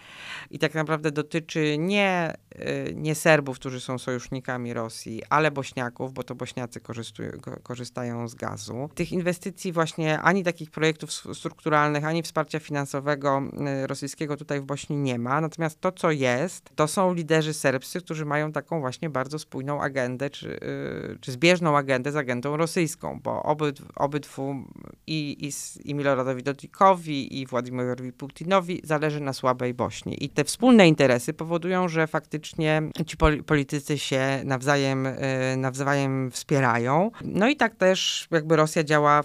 i 0.51 0.59
tak 0.59 0.75
naprawdę 0.75 1.11
dotyczy 1.11 1.77
nie, 1.79 2.35
y, 2.55 2.93
nie 2.95 3.15
Serbów, 3.15 3.59
którzy 3.59 3.81
są 3.81 3.99
sojusznikami 3.99 4.75
Rosji, 4.75 5.23
ale 5.31 5.51
Bośniaków, 5.51 6.13
bo 6.13 6.23
to 6.23 6.35
Bośniacy 6.35 6.81
korzystają 7.63 8.29
z 8.29 8.35
gazu. 8.35 8.91
Tych 8.95 9.13
inwestycji 9.13 9.73
właśnie 9.73 10.21
ani 10.21 10.45
takich 10.45 10.71
projektów 10.71 11.13
strukturalnych, 11.13 12.05
ani 12.05 12.23
wsparcia 12.23 12.61
finansowego 12.61 12.70
rosyjskiego 13.87 14.37
tutaj 14.37 14.61
w 14.61 14.65
Bośni 14.65 14.97
nie 14.97 15.19
ma. 15.19 15.41
Natomiast 15.41 15.81
to, 15.81 15.93
co 15.93 16.11
jest, 16.11 16.71
to 16.75 16.89
są 16.89 17.15
liderzy 17.15 17.55
serbscy, 17.55 18.01
którzy 18.01 18.25
mają 18.25 18.53
taką 18.53 18.81
właśnie 18.81 19.11
bardzo 19.11 19.39
spójną 19.39 19.83
agendę, 19.83 20.31
czy, 20.31 20.61
czy 21.21 21.33
zbieżną 21.33 21.77
agendę 21.77 22.13
z 22.13 22.17
agendą 22.17 22.57
rosyjską, 22.57 23.21
bo 23.23 23.43
obyd, 23.43 23.79
obydwu 23.97 24.55
i, 25.07 25.49
i, 25.49 25.51
i 25.91 25.95
Miloradowi 25.95 26.43
Dodikowi 26.43 27.41
i 27.41 27.47
Władimirowi 27.47 28.13
Putinowi 28.13 28.81
zależy 28.85 29.21
na 29.21 29.33
słabej 29.33 29.75
Bośni. 29.75 30.25
I 30.25 30.29
te 30.29 30.45
wspólne 30.45 30.89
interesy 30.89 31.33
powodują, 31.33 31.89
że 31.89 32.07
faktycznie 32.07 32.83
ci 33.07 33.17
politycy 33.47 33.99
się 33.99 34.43
nawzajem, 34.45 35.09
nawzajem 35.57 36.31
wspierają. 36.31 37.11
No 37.25 37.49
i 37.49 37.57
tak 37.57 37.75
też 37.77 38.29
jakby 38.31 38.57
Rosja 38.57 38.85
działa, 38.85 39.25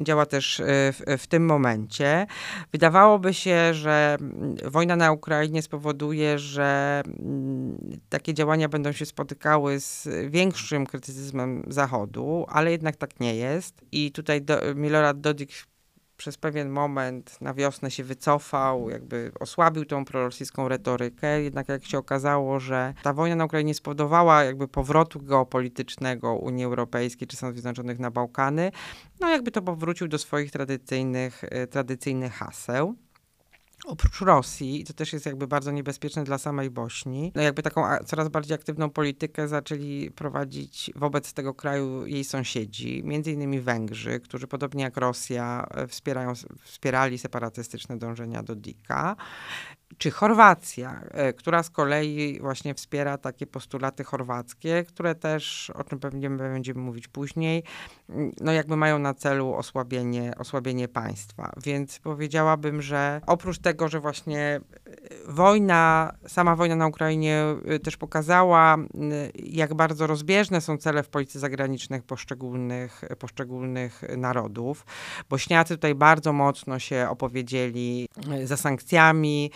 działa 0.00 0.26
też 0.26 0.62
w, 0.66 1.18
w 1.18 1.26
tym 1.26 1.46
momencie. 1.46 2.26
Wydawałoby 2.72 3.34
się, 3.34 3.74
że 3.74 4.16
wojna 4.64 4.96
na 4.96 5.12
Ukrainie 5.12 5.62
spowoduje, 5.62 6.38
że 6.38 7.02
mm, 7.06 7.78
takie 8.08 8.34
działania 8.34 8.68
będą 8.68 8.92
się 8.92 9.06
spotykały 9.06 9.80
z 9.80 10.08
większym 10.30 10.86
krytycyzmem 10.86 11.64
Zachodu, 11.68 12.44
ale 12.48 12.70
jednak 12.70 12.96
tak 12.96 13.20
nie 13.20 13.36
jest. 13.36 13.84
I 13.92 14.12
tutaj 14.12 14.42
do, 14.42 14.60
Milorad 14.74 15.20
Dodik 15.20 15.52
przez 16.24 16.36
pewien 16.36 16.70
moment 16.70 17.40
na 17.40 17.54
wiosnę 17.54 17.90
się 17.90 18.04
wycofał, 18.04 18.90
jakby 18.90 19.32
osłabił 19.40 19.84
tą 19.84 20.04
prorosyjską 20.04 20.68
retorykę, 20.68 21.42
jednak 21.42 21.68
jak 21.68 21.84
się 21.84 21.98
okazało, 21.98 22.60
że 22.60 22.94
ta 23.02 23.12
wojna 23.12 23.36
na 23.36 23.44
Ukrainie 23.44 23.74
spowodowała 23.74 24.44
jakby 24.44 24.68
powrotu 24.68 25.20
geopolitycznego 25.20 26.34
Unii 26.34 26.64
Europejskiej 26.64 27.28
czy 27.28 27.36
Stanów 27.36 27.54
Zjednoczonych 27.54 27.98
na 27.98 28.10
Bałkany, 28.10 28.72
no 29.20 29.28
jakby 29.28 29.50
to 29.50 29.62
powrócił 29.62 30.08
do 30.08 30.18
swoich 30.18 30.50
tradycyjnych, 30.50 31.44
e, 31.44 31.66
tradycyjnych 31.66 32.32
haseł. 32.32 32.94
Oprócz 33.84 34.20
Rosji, 34.20 34.80
i 34.80 34.84
to 34.84 34.92
też 34.92 35.12
jest 35.12 35.26
jakby 35.26 35.46
bardzo 35.46 35.70
niebezpieczne 35.70 36.24
dla 36.24 36.38
samej 36.38 36.70
Bośni, 36.70 37.32
no 37.34 37.42
jakby 37.42 37.62
taką 37.62 37.84
coraz 38.06 38.28
bardziej 38.28 38.54
aktywną 38.54 38.90
politykę 38.90 39.48
zaczęli 39.48 40.10
prowadzić 40.10 40.90
wobec 40.96 41.32
tego 41.32 41.54
kraju 41.54 42.06
jej 42.06 42.24
sąsiedzi, 42.24 43.02
między 43.04 43.32
innymi 43.32 43.60
Węgrzy, 43.60 44.20
którzy 44.20 44.46
podobnie 44.46 44.84
jak 44.84 44.96
Rosja 44.96 45.66
e, 45.70 45.86
wspierają, 45.86 46.32
wspierali 46.62 47.18
separatystyczne 47.18 47.98
dążenia 47.98 48.42
do 48.42 48.54
Dika 48.54 49.16
czy 49.98 50.10
Chorwacja, 50.10 51.00
e, 51.10 51.32
która 51.32 51.62
z 51.62 51.70
kolei 51.70 52.40
właśnie 52.40 52.74
wspiera 52.74 53.18
takie 53.18 53.46
postulaty 53.46 54.04
chorwackie, 54.04 54.84
które 54.84 55.14
też, 55.14 55.70
o 55.70 55.84
czym 55.84 55.98
pewnie 55.98 56.30
będziemy 56.30 56.80
mówić 56.80 57.08
później, 57.08 57.62
no 58.40 58.52
jakby 58.52 58.76
mają 58.76 58.98
na 58.98 59.14
celu 59.14 59.54
osłabienie, 59.54 60.32
osłabienie 60.38 60.88
państwa. 60.88 61.52
Więc 61.64 61.98
powiedziałabym, 61.98 62.82
że 62.82 63.20
oprócz 63.26 63.58
tego, 63.58 63.88
że 63.88 64.00
właśnie 64.00 64.40
e, 64.40 64.60
wojna, 65.28 66.12
sama 66.26 66.56
wojna 66.56 66.76
na 66.76 66.86
Ukrainie 66.86 67.44
e, 67.66 67.78
też 67.78 67.96
pokazała, 67.96 68.76
jak 69.34 69.74
bardzo 69.74 70.06
rozbieżne 70.06 70.60
są 70.60 70.76
cele 70.76 71.02
w 71.02 71.08
polityce 71.08 71.38
zagranicznej 71.38 72.02
poszczególnych, 72.02 73.04
poszczególnych 73.18 74.02
narodów. 74.16 74.86
Bośniacy 75.30 75.74
tutaj 75.74 75.94
bardzo 75.94 76.32
mocno 76.32 76.78
się 76.78 77.06
opowiedzieli 77.10 78.08
za 78.44 78.56
sankcjami, 78.56 79.50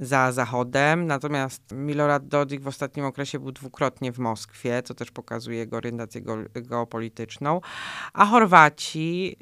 za 0.00 0.32
Zachodem. 0.32 1.06
Natomiast 1.06 1.62
Milorad 1.72 2.28
Dodik 2.28 2.60
w 2.60 2.66
ostatnim 2.66 3.06
okresie 3.06 3.38
był 3.38 3.52
dwukrotnie 3.52 4.12
w 4.12 4.18
Moskwie, 4.18 4.82
co 4.82 4.94
też 4.94 5.10
pokazuje 5.10 5.58
jego 5.58 5.76
orientację 5.76 6.22
geopolityczną. 6.54 7.60
A 8.12 8.26
Chorwaci 8.26 9.36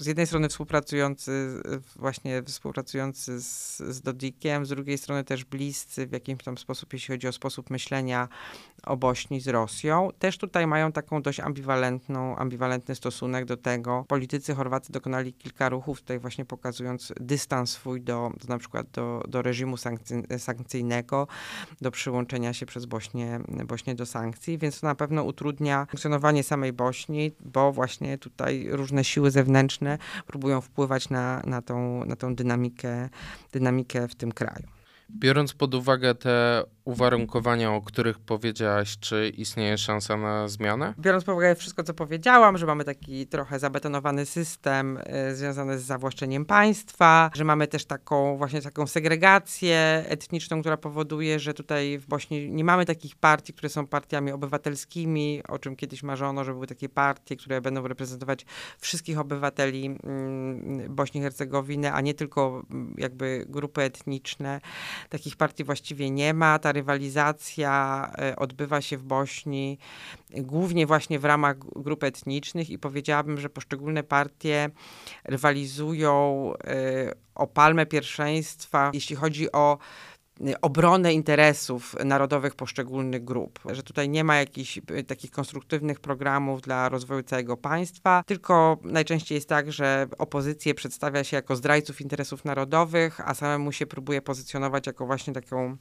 z 0.00 0.06
jednej 0.06 0.26
strony 0.26 0.48
współpracujący, 0.48 1.62
właśnie 1.96 2.42
współpracujący 2.42 3.40
z, 3.40 3.78
z 3.78 4.00
Dodikiem, 4.00 4.66
z 4.66 4.68
drugiej 4.68 4.98
strony 4.98 5.24
też 5.24 5.44
bliscy 5.44 6.06
w 6.06 6.12
jakimś 6.12 6.42
tam 6.42 6.58
sposób, 6.58 6.92
jeśli 6.92 7.14
chodzi 7.14 7.28
o 7.28 7.32
sposób 7.32 7.70
myślenia 7.70 8.28
o 8.82 8.96
Bośni 8.96 9.40
z 9.40 9.48
Rosją, 9.48 10.08
też 10.18 10.38
tutaj 10.38 10.66
mają 10.66 10.92
taką 10.92 11.22
dość 11.22 11.40
ambiwalentną, 11.40 12.36
ambiwalentny 12.36 12.94
stosunek 12.94 13.44
do 13.44 13.56
tego. 13.56 14.04
Politycy 14.08 14.54
Chorwacy 14.54 14.92
dokonali 14.92 15.32
kilka 15.32 15.68
ruchów, 15.68 16.00
tutaj 16.00 16.18
właśnie 16.18 16.44
pokazując 16.44 17.12
dystans 17.20 17.70
swój 17.70 18.00
do, 18.00 18.32
do 18.42 18.48
na 18.48 18.58
przykład 18.58 18.86
do, 18.90 19.22
do 19.28 19.42
reżimu 19.42 19.76
sankcy, 19.76 20.22
sankcyjnego, 20.38 21.26
do 21.80 21.90
przyłączenia 21.90 22.52
się 22.52 22.66
przez 22.66 22.86
Bośnię, 22.86 23.40
Bośnię 23.66 23.94
do 23.94 24.06
sankcji, 24.06 24.58
więc 24.58 24.80
to 24.80 24.86
na 24.86 24.94
pewno 24.94 25.24
utrudnia 25.24 25.86
funkcjonowanie 25.90 26.42
samej 26.42 26.72
Bośni, 26.72 27.32
bo 27.40 27.72
właśnie 27.72 28.18
tutaj 28.18 28.68
różne 28.70 29.04
siły 29.04 29.30
zewnętrzne 29.30 29.98
próbują 30.26 30.60
wpływać 30.60 31.10
na, 31.10 31.42
na, 31.46 31.62
tą, 31.62 32.04
na 32.04 32.16
tą 32.16 32.34
dynamikę, 32.34 33.08
dynamikę 33.52 34.08
w 34.08 34.14
tym 34.14 34.32
kraju. 34.32 34.66
Biorąc 35.10 35.54
pod 35.54 35.74
uwagę 35.74 36.14
te 36.14 36.64
uwarunkowania, 36.86 37.72
o 37.72 37.82
których 37.82 38.18
powiedziałaś, 38.18 38.98
czy 39.00 39.28
istnieje 39.28 39.78
szansa 39.78 40.16
na 40.16 40.48
zmianę? 40.48 40.94
Biorąc 40.98 41.24
pod 41.24 41.32
uwagę 41.32 41.54
wszystko, 41.54 41.82
co 41.82 41.94
powiedziałam, 41.94 42.58
że 42.58 42.66
mamy 42.66 42.84
taki 42.84 43.26
trochę 43.26 43.58
zabetonowany 43.58 44.26
system 44.26 44.98
y, 45.30 45.36
związany 45.36 45.78
z 45.78 45.82
zawłaszczeniem 45.82 46.44
państwa, 46.44 47.30
że 47.34 47.44
mamy 47.44 47.66
też 47.66 47.84
taką 47.84 48.36
właśnie 48.36 48.62
taką 48.62 48.86
segregację 48.86 50.04
etniczną, 50.08 50.60
która 50.60 50.76
powoduje, 50.76 51.38
że 51.38 51.54
tutaj 51.54 51.98
w 51.98 52.06
Bośni 52.06 52.50
nie 52.50 52.64
mamy 52.64 52.86
takich 52.86 53.16
partii, 53.16 53.52
które 53.52 53.68
są 53.68 53.86
partiami 53.86 54.32
obywatelskimi, 54.32 55.42
o 55.48 55.58
czym 55.58 55.76
kiedyś 55.76 56.02
marzono, 56.02 56.44
że 56.44 56.52
były 56.52 56.66
takie 56.66 56.88
partie, 56.88 57.36
które 57.36 57.60
będą 57.60 57.88
reprezentować 57.88 58.46
wszystkich 58.78 59.18
obywateli 59.18 59.98
y, 60.84 60.88
Bośni 60.88 61.20
i 61.20 61.22
Hercegowiny, 61.22 61.92
a 61.92 62.00
nie 62.00 62.14
tylko 62.14 62.62
mm, 62.70 62.94
jakby 62.98 63.46
grupy 63.48 63.82
etniczne. 63.82 64.60
Takich 65.08 65.36
partii 65.36 65.64
właściwie 65.64 66.10
nie 66.10 66.34
ma. 66.34 66.58
Ta 66.58 66.75
rywalizacja 66.76 68.10
e, 68.18 68.36
odbywa 68.36 68.80
się 68.80 68.96
w 68.96 69.02
Bośni 69.02 69.78
głównie 70.30 70.86
właśnie 70.86 71.18
w 71.18 71.24
ramach 71.24 71.58
grup 71.58 72.04
etnicznych 72.04 72.70
i 72.70 72.78
powiedziałabym, 72.78 73.40
że 73.40 73.50
poszczególne 73.50 74.02
partie 74.02 74.70
rywalizują 75.24 76.52
e, 76.64 77.12
o 77.34 77.46
palmę 77.46 77.86
pierwszeństwa, 77.86 78.90
jeśli 78.94 79.16
chodzi 79.16 79.52
o 79.52 79.78
e, 80.46 80.60
obronę 80.60 81.12
interesów 81.12 81.96
narodowych 82.04 82.54
poszczególnych 82.54 83.24
grup, 83.24 83.60
że 83.70 83.82
tutaj 83.82 84.08
nie 84.08 84.24
ma 84.24 84.36
jakichś 84.36 84.80
takich 85.06 85.30
konstruktywnych 85.30 86.00
programów 86.00 86.60
dla 86.60 86.88
rozwoju 86.88 87.22
całego 87.22 87.56
państwa, 87.56 88.22
tylko 88.26 88.78
najczęściej 88.82 89.36
jest 89.36 89.48
tak, 89.48 89.72
że 89.72 90.06
opozycję 90.18 90.74
przedstawia 90.74 91.24
się 91.24 91.36
jako 91.36 91.56
zdrajców 91.56 92.00
interesów 92.00 92.44
narodowych, 92.44 93.20
a 93.28 93.34
samemu 93.34 93.72
się 93.72 93.86
próbuje 93.86 94.22
pozycjonować 94.22 94.86
jako 94.86 95.06
właśnie 95.06 95.32
taką 95.32 95.76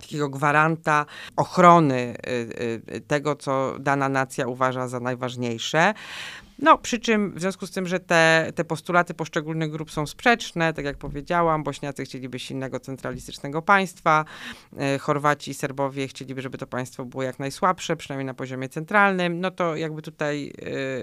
takiego 0.00 0.28
gwaranta 0.28 1.06
ochrony 1.36 2.14
y, 2.26 2.90
y, 2.94 3.00
tego, 3.00 3.36
co 3.36 3.74
dana 3.80 4.08
nacja 4.08 4.46
uważa 4.46 4.88
za 4.88 5.00
najważniejsze. 5.00 5.94
No, 6.58 6.78
przy 6.78 6.98
czym 6.98 7.32
w 7.34 7.40
związku 7.40 7.66
z 7.66 7.70
tym, 7.70 7.86
że 7.86 8.00
te, 8.00 8.52
te 8.54 8.64
postulaty 8.64 9.14
poszczególnych 9.14 9.70
grup 9.70 9.90
są 9.90 10.06
sprzeczne, 10.06 10.72
tak 10.74 10.84
jak 10.84 10.96
powiedziałam, 10.96 11.64
Bośniacy 11.64 12.04
chcieliby 12.04 12.38
silnego 12.38 12.80
centralistycznego 12.80 13.62
państwa, 13.62 14.24
e, 14.76 14.98
Chorwaci 14.98 15.50
i 15.50 15.54
Serbowie 15.54 16.08
chcieliby, 16.08 16.42
żeby 16.42 16.58
to 16.58 16.66
państwo 16.66 17.04
było 17.04 17.22
jak 17.22 17.38
najsłabsze, 17.38 17.96
przynajmniej 17.96 18.26
na 18.26 18.34
poziomie 18.34 18.68
centralnym, 18.68 19.40
no 19.40 19.50
to 19.50 19.76
jakby 19.76 20.02
tutaj, 20.02 20.52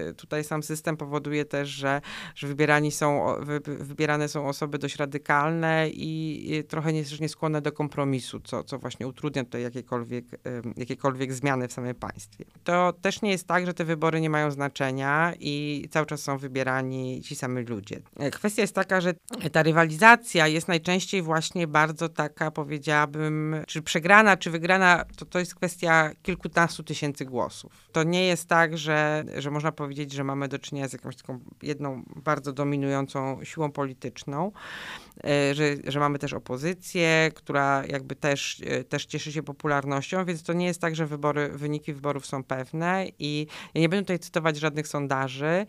e, 0.08 0.12
tutaj 0.12 0.44
sam 0.44 0.62
system 0.62 0.96
powoduje 0.96 1.44
też, 1.44 1.68
że, 1.68 2.00
że 2.34 2.46
wybierani 2.46 2.90
są, 2.92 3.34
wy, 3.40 3.60
wybierane 3.64 4.28
są 4.28 4.48
osoby 4.48 4.78
dość 4.78 4.96
radykalne 4.96 5.88
i 5.88 6.64
trochę 6.68 6.92
nie, 6.92 7.04
nie 7.20 7.28
skłonne 7.28 7.62
do 7.62 7.72
kompromisu, 7.72 8.40
co, 8.40 8.64
co 8.64 8.78
właśnie 8.78 9.06
utrudnia 9.06 9.44
tutaj 9.44 9.62
jakiekolwiek, 9.62 10.24
jakiekolwiek 10.76 11.32
zmiany 11.32 11.68
w 11.68 11.72
samym 11.72 11.94
państwie. 11.94 12.44
To 12.64 12.92
też 12.92 13.22
nie 13.22 13.30
jest 13.30 13.46
tak, 13.46 13.66
że 13.66 13.74
te 13.74 13.84
wybory 13.84 14.20
nie 14.20 14.30
mają 14.30 14.50
znaczenia 14.50 15.32
i 15.48 15.88
cały 15.90 16.06
czas 16.06 16.22
są 16.22 16.38
wybierani 16.38 17.22
ci 17.22 17.36
sami 17.36 17.64
ludzie. 17.64 18.00
Kwestia 18.32 18.62
jest 18.62 18.74
taka, 18.74 19.00
że 19.00 19.14
ta 19.52 19.62
rywalizacja 19.62 20.48
jest 20.48 20.68
najczęściej 20.68 21.22
właśnie 21.22 21.66
bardzo 21.66 22.08
taka, 22.08 22.50
powiedziałabym, 22.50 23.56
czy 23.66 23.82
przegrana, 23.82 24.36
czy 24.36 24.50
wygrana, 24.50 25.04
to 25.16 25.24
to 25.24 25.38
jest 25.38 25.54
kwestia 25.54 26.10
kilkunastu 26.22 26.82
tysięcy 26.82 27.24
głosów. 27.24 27.88
To 27.92 28.02
nie 28.02 28.26
jest 28.26 28.48
tak, 28.48 28.78
że, 28.78 29.24
że 29.38 29.50
można 29.50 29.72
powiedzieć, 29.72 30.12
że 30.12 30.24
mamy 30.24 30.48
do 30.48 30.58
czynienia 30.58 30.88
z 30.88 30.92
jakąś 30.92 31.16
taką 31.16 31.40
jedną 31.62 32.02
bardzo 32.16 32.52
dominującą 32.52 33.44
siłą 33.44 33.72
polityczną, 33.72 34.52
e, 34.52 35.05
że, 35.52 35.64
że 35.86 36.00
mamy 36.00 36.18
też 36.18 36.32
opozycję, 36.32 37.30
która 37.34 37.82
jakby 37.88 38.16
też, 38.16 38.62
e, 38.66 38.84
też 38.84 39.06
cieszy 39.06 39.32
się 39.32 39.42
popularnością, 39.42 40.24
więc 40.24 40.42
to 40.42 40.52
nie 40.52 40.66
jest 40.66 40.80
tak, 40.80 40.96
że 40.96 41.06
wybory, 41.06 41.48
wyniki 41.48 41.92
wyborów 41.92 42.26
są 42.26 42.44
pewne 42.44 43.06
i 43.18 43.46
ja 43.74 43.80
nie 43.80 43.88
będę 43.88 44.02
tutaj 44.02 44.18
cytować 44.18 44.56
żadnych 44.58 44.88
sondaży, 44.88 45.66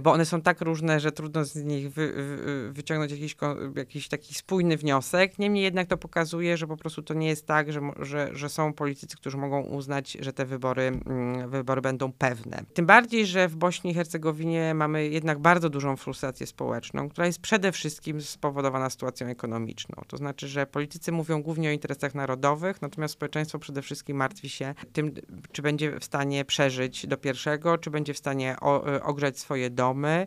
bo 0.00 0.12
one 0.12 0.24
są 0.24 0.42
tak 0.42 0.60
różne, 0.60 1.00
że 1.00 1.12
trudno 1.12 1.44
z 1.44 1.56
nich 1.56 1.92
wy, 1.92 2.12
wy, 2.12 2.72
wyciągnąć 2.72 3.12
jakiś, 3.12 3.36
jakiś 3.76 4.08
taki 4.08 4.34
spójny 4.34 4.76
wniosek. 4.76 5.38
Niemniej 5.38 5.64
jednak 5.64 5.88
to 5.88 5.96
pokazuje, 5.96 6.56
że 6.56 6.66
po 6.66 6.76
prostu 6.76 7.02
to 7.02 7.14
nie 7.14 7.28
jest 7.28 7.46
tak, 7.46 7.72
że, 7.72 7.80
że, 7.98 8.30
że 8.32 8.48
są 8.48 8.72
politycy, 8.72 9.16
którzy 9.16 9.36
mogą 9.36 9.62
uznać, 9.62 10.16
że 10.20 10.32
te 10.32 10.46
wybory, 10.46 10.82
mm, 10.82 11.50
wybory 11.50 11.80
będą 11.80 12.12
pewne. 12.12 12.64
Tym 12.74 12.86
bardziej, 12.86 13.26
że 13.26 13.48
w 13.48 13.56
Bośni 13.56 13.90
i 13.90 13.94
Hercegowinie 13.94 14.74
mamy 14.74 15.08
jednak 15.08 15.38
bardzo 15.38 15.70
dużą 15.70 15.96
frustrację 15.96 16.46
społeczną, 16.46 17.08
która 17.08 17.26
jest 17.26 17.40
przede 17.40 17.72
wszystkim 17.72 18.22
spowodowana 18.22 18.90
sytuacją 18.90 19.26
ekonomiczną. 19.26 20.02
To 20.06 20.16
znaczy, 20.16 20.48
że 20.48 20.66
politycy 20.66 21.12
mówią 21.12 21.42
głównie 21.42 21.68
o 21.68 21.72
interesach 21.72 22.14
narodowych, 22.14 22.82
natomiast 22.82 23.14
społeczeństwo 23.14 23.58
przede 23.58 23.82
wszystkim 23.82 24.16
martwi 24.16 24.48
się 24.48 24.74
tym, 24.92 25.14
czy 25.52 25.62
będzie 25.62 25.98
w 26.00 26.04
stanie 26.04 26.44
przeżyć 26.44 27.06
do 27.06 27.16
pierwszego, 27.16 27.78
czy 27.78 27.90
będzie 27.90 28.14
w 28.14 28.18
stanie 28.18 28.56
o, 28.60 29.02
ogrzać 29.02 29.38
swoje 29.38 29.70
domy. 29.74 30.26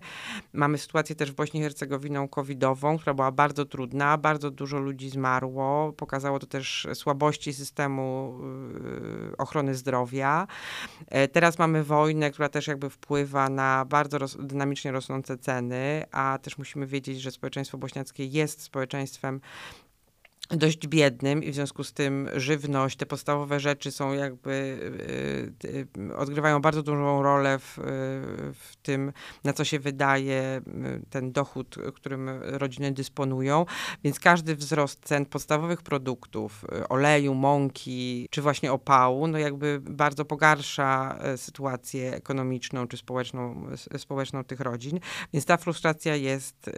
Mamy 0.54 0.78
sytuację 0.78 1.16
też 1.16 1.32
w 1.32 1.36
Bośni 1.36 1.60
i 1.60 1.64
Hercegowiną 1.64 2.28
covidową, 2.28 2.98
która 2.98 3.14
była 3.14 3.32
bardzo 3.32 3.66
trudna, 3.66 4.18
bardzo 4.18 4.52
dużo 4.52 4.80
ludzi 4.80 5.10
zmarło. 5.10 5.94
Pokazało 5.94 6.40
to 6.40 6.48
też 6.48 6.88
słabości 6.94 7.54
systemu 7.54 8.40
y, 9.32 9.38
ochrony 9.38 9.76
zdrowia. 9.76 10.48
E, 11.08 11.28
teraz 11.28 11.60
mamy 11.60 11.84
wojnę, 11.84 12.32
która 12.32 12.50
też 12.50 12.68
jakby 12.68 12.90
wpływa 12.90 13.50
na 13.50 13.86
bardzo 13.86 14.18
roz, 14.18 14.38
dynamicznie 14.40 14.92
rosnące 14.92 15.38
ceny, 15.38 16.04
a 16.12 16.40
też 16.42 16.58
musimy 16.58 16.88
wiedzieć, 16.88 17.22
że 17.22 17.32
społeczeństwo 17.32 17.78
bośniackie 17.78 18.26
jest 18.26 18.62
społeczeństwem 18.62 19.42
dość 20.50 20.88
biednym 20.88 21.44
i 21.44 21.52
w 21.52 21.56
związku 21.56 21.84
z 21.84 21.94
tym 21.94 22.30
żywność, 22.36 22.98
te 22.98 23.06
podstawowe 23.06 23.60
rzeczy 23.60 23.92
są 23.92 24.14
jakby, 24.14 24.52
y, 25.64 25.88
y, 26.00 26.16
odgrywają 26.16 26.62
bardzo 26.62 26.84
dużą 26.84 27.24
rolę 27.24 27.60
w, 27.60 27.80
y, 27.80 27.82
w 28.54 28.76
tym, 28.82 29.12
na 29.44 29.54
co 29.54 29.64
się 29.64 29.80
wydaje 29.80 30.62
ten 31.10 31.32
dochód, 31.32 31.76
którym 31.96 32.30
rodziny 32.42 32.92
dysponują, 32.92 33.66
więc 34.04 34.20
każdy 34.20 34.56
wzrost 34.56 35.06
cen 35.06 35.26
podstawowych 35.26 35.82
produktów, 35.82 36.66
oleju, 36.90 37.34
mąki, 37.34 38.28
czy 38.32 38.42
właśnie 38.42 38.72
opału, 38.72 39.28
no 39.28 39.38
jakby 39.38 39.80
bardzo 39.82 40.26
pogarsza 40.26 41.20
sytuację 41.38 42.14
ekonomiczną, 42.14 42.88
czy 42.88 42.98
społeczną, 42.98 43.68
społeczną 43.98 44.44
tych 44.44 44.60
rodzin, 44.60 45.00
więc 45.34 45.46
ta 45.46 45.58
frustracja 45.58 46.16
jest, 46.16 46.72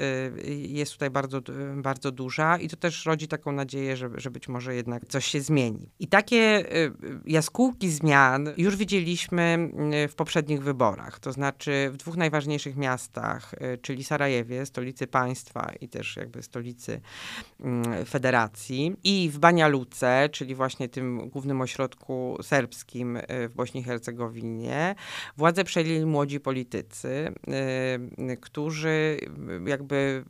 jest 0.67 0.93
tutaj 0.93 1.09
bardzo, 1.09 1.41
bardzo 1.75 2.11
duża 2.11 2.57
i 2.57 2.69
to 2.69 2.77
też 2.77 3.05
rodzi 3.05 3.27
taką 3.27 3.56
nadzieję, 3.57 3.97
że, 3.97 4.09
że 4.15 4.31
być 4.31 4.47
może 4.47 4.75
jednak 4.75 5.05
coś 5.05 5.25
się 5.25 5.41
zmieni. 5.41 5.91
I 5.99 6.07
takie 6.07 6.75
y, 6.75 6.91
jaskółki 7.25 7.89
zmian 7.89 8.49
już 8.57 8.75
widzieliśmy 8.75 9.69
y, 10.05 10.07
w 10.07 10.15
poprzednich 10.15 10.63
wyborach, 10.63 11.19
to 11.19 11.31
znaczy 11.31 11.89
w 11.93 11.97
dwóch 11.97 12.17
najważniejszych 12.17 12.75
miastach, 12.75 13.53
y, 13.53 13.77
czyli 13.77 14.03
Sarajewie, 14.03 14.65
stolicy 14.65 15.07
państwa 15.07 15.71
i 15.81 15.89
też 15.89 16.15
jakby 16.15 16.43
stolicy 16.43 17.01
mm, 17.59 18.05
federacji 18.05 18.95
i 19.03 19.29
w 19.33 19.39
Banja 19.39 19.67
Luce, 19.67 20.29
czyli 20.31 20.55
właśnie 20.55 20.89
tym 20.89 21.29
głównym 21.29 21.61
ośrodku 21.61 22.37
serbskim 22.41 23.19
w 23.29 23.51
Bośni 23.55 23.81
i 23.81 23.83
Hercegowinie, 23.83 24.95
władzę 25.37 25.63
przejęli 25.63 26.05
młodzi 26.05 26.39
politycy, 26.39 27.33
którzy 28.41 29.19
jakby 29.65 30.23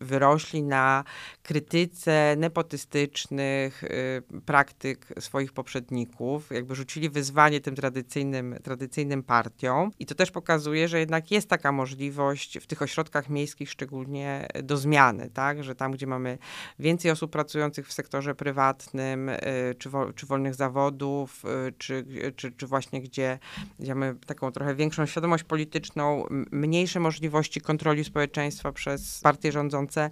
wyrośli 0.00 0.62
na 0.62 1.04
krytyce 1.42 2.34
nepotyzmu 2.38 2.73
artystycznych 2.74 3.84
y, 3.84 4.22
praktyk 4.46 5.06
swoich 5.18 5.52
poprzedników, 5.52 6.50
jakby 6.50 6.74
rzucili 6.74 7.10
wyzwanie 7.10 7.60
tym 7.60 7.76
tradycyjnym, 7.76 8.56
tradycyjnym 8.62 9.22
partiom. 9.22 9.90
I 9.98 10.06
to 10.06 10.14
też 10.14 10.30
pokazuje, 10.30 10.88
że 10.88 10.98
jednak 10.98 11.30
jest 11.30 11.48
taka 11.48 11.72
możliwość 11.72 12.58
w 12.58 12.66
tych 12.66 12.82
ośrodkach 12.82 13.28
miejskich 13.28 13.70
szczególnie 13.70 14.48
do 14.62 14.76
zmiany, 14.76 15.30
tak? 15.34 15.64
że 15.64 15.74
tam, 15.74 15.92
gdzie 15.92 16.06
mamy 16.06 16.38
więcej 16.78 17.10
osób 17.10 17.30
pracujących 17.30 17.88
w 17.88 17.92
sektorze 17.92 18.34
prywatnym, 18.34 19.28
y, 19.28 19.38
czy, 19.78 19.90
czy 20.14 20.26
wolnych 20.26 20.54
zawodów, 20.54 21.44
y, 21.68 21.72
czy, 21.78 22.04
czy, 22.36 22.52
czy 22.52 22.66
właśnie 22.66 23.00
gdzie, 23.02 23.38
gdzie 23.78 23.94
mamy 23.94 24.14
taką 24.26 24.52
trochę 24.52 24.74
większą 24.74 25.06
świadomość 25.06 25.44
polityczną, 25.44 26.26
mniejsze 26.52 27.00
możliwości 27.00 27.60
kontroli 27.60 28.04
społeczeństwa 28.04 28.72
przez 28.72 29.20
partie 29.20 29.52
rządzące, 29.52 30.10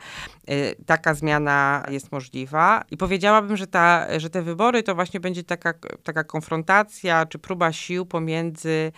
taka 0.86 1.14
zmiana 1.14 1.86
jest 1.90 2.12
możliwa 2.12 2.51
i 2.90 2.96
powiedziałabym, 2.96 3.56
że, 3.56 3.66
ta, 3.66 4.06
że 4.20 4.30
te 4.30 4.42
wybory 4.42 4.82
to 4.82 4.94
właśnie 4.94 5.20
będzie 5.20 5.44
taka, 5.44 5.74
taka 6.02 6.24
konfrontacja 6.24 7.26
czy 7.26 7.38
próba 7.38 7.72
sił 7.72 8.06
pomiędzy 8.06 8.92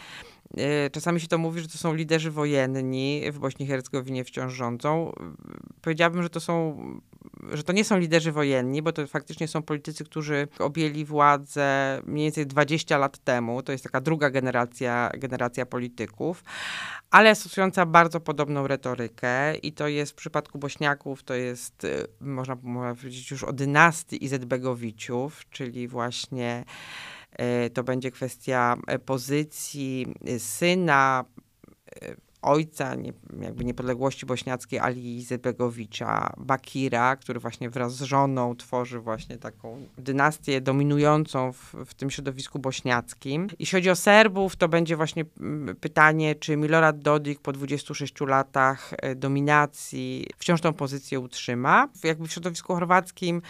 e, 0.57 0.91
Czasami 0.91 1.21
się 1.21 1.29
to 1.29 1.39
mówi, 1.39 1.61
że 1.61 1.69
to 1.69 1.79
są 1.79 1.95
liderzy 1.95 2.31
wojenni 2.31 3.23
w 3.33 3.39
Bośni 3.39 3.67
i 3.67 3.69
Hercegowinie 3.69 4.25
wciąż 4.25 4.53
rządzą. 4.53 5.13
Powiedziałabym, 5.83 6.23
że 6.23 6.31
to 6.31 6.41
są, 6.41 6.77
że 7.53 7.63
to 7.63 7.73
nie 7.73 7.85
są 7.85 7.99
liderzy 7.99 8.33
wojenni, 8.33 8.83
bo 8.83 8.93
to 8.93 9.07
faktycznie 9.07 9.49
są 9.49 9.63
politycy, 9.63 10.05
którzy 10.05 10.49
objęli 10.59 11.05
władzę 11.05 12.01
mniej 12.07 12.25
więcej 12.25 12.47
20 12.47 12.99
lat 12.99 13.19
temu. 13.19 13.63
To 13.63 13.73
jest 13.73 13.85
taka 13.85 14.01
druga 14.01 14.31
generacja, 14.31 15.11
generacja 15.15 15.67
polityków, 15.67 16.45
ale 17.11 17.35
stosująca 17.35 17.87
bardzo 17.87 18.21
podobną 18.21 18.67
retorykę 18.67 19.57
i 19.57 19.73
to 19.73 19.89
jest 19.89 20.13
w 20.13 20.15
przypadku 20.15 20.59
Bośniaków, 20.59 21.23
to 21.23 21.35
jest, 21.35 21.85
y, 21.85 22.07
można 22.21 22.57
powiedzieć 22.57 23.31
już 23.31 23.45
o 23.45 23.53
dynastii 23.53 24.25
Izetbegowiciów, 24.25 25.43
czyli 25.51 25.89
właśnie 25.89 26.65
y, 27.67 27.71
to 27.71 27.85
będzie 27.85 28.11
kwestia 28.11 28.77
y, 28.95 28.99
pozycji 28.99 30.15
syna 30.39 31.25
ojca 32.45 32.95
nie, 32.95 33.13
jakby 33.41 33.65
niepodległości 33.65 34.27
bośniackiej 34.27 34.79
Ali 34.79 35.17
Izetbegowicza, 35.17 36.33
Bakira, 36.37 37.17
który 37.17 37.41
właśnie 37.41 37.71
wraz 37.71 37.97
z 37.97 38.03
żoną 38.03 38.57
tworzy 38.57 39.01
właśnie 39.01 39.39
taką 39.39 39.87
dynastię 39.99 40.61
dominującą 40.61 41.53
w, 41.53 41.75
w 41.87 41.95
tym 41.95 42.11
środowisku 42.11 42.59
bośniackim. 42.59 43.47
Jeśli 43.59 43.77
chodzi 43.77 43.91
o 43.91 43.97
Serbów, 43.97 44.57
to 44.57 44.69
będzie 44.69 44.97
właśnie 44.97 45.25
mm, 45.41 45.77
pytanie, 45.77 46.35
czy 46.35 46.57
Milorad 46.57 46.99
Dodik 46.99 47.41
po 47.41 47.53
26 47.53 48.21
latach 48.21 48.93
e, 48.93 49.15
dominacji 49.15 50.27
wciąż 50.37 50.61
tą 50.61 50.73
pozycję 50.73 51.21
utrzyma. 51.21 51.89
Jakby 52.05 52.29
w 52.29 52.33
środowisku 52.33 52.75
chorwackim 52.75 53.43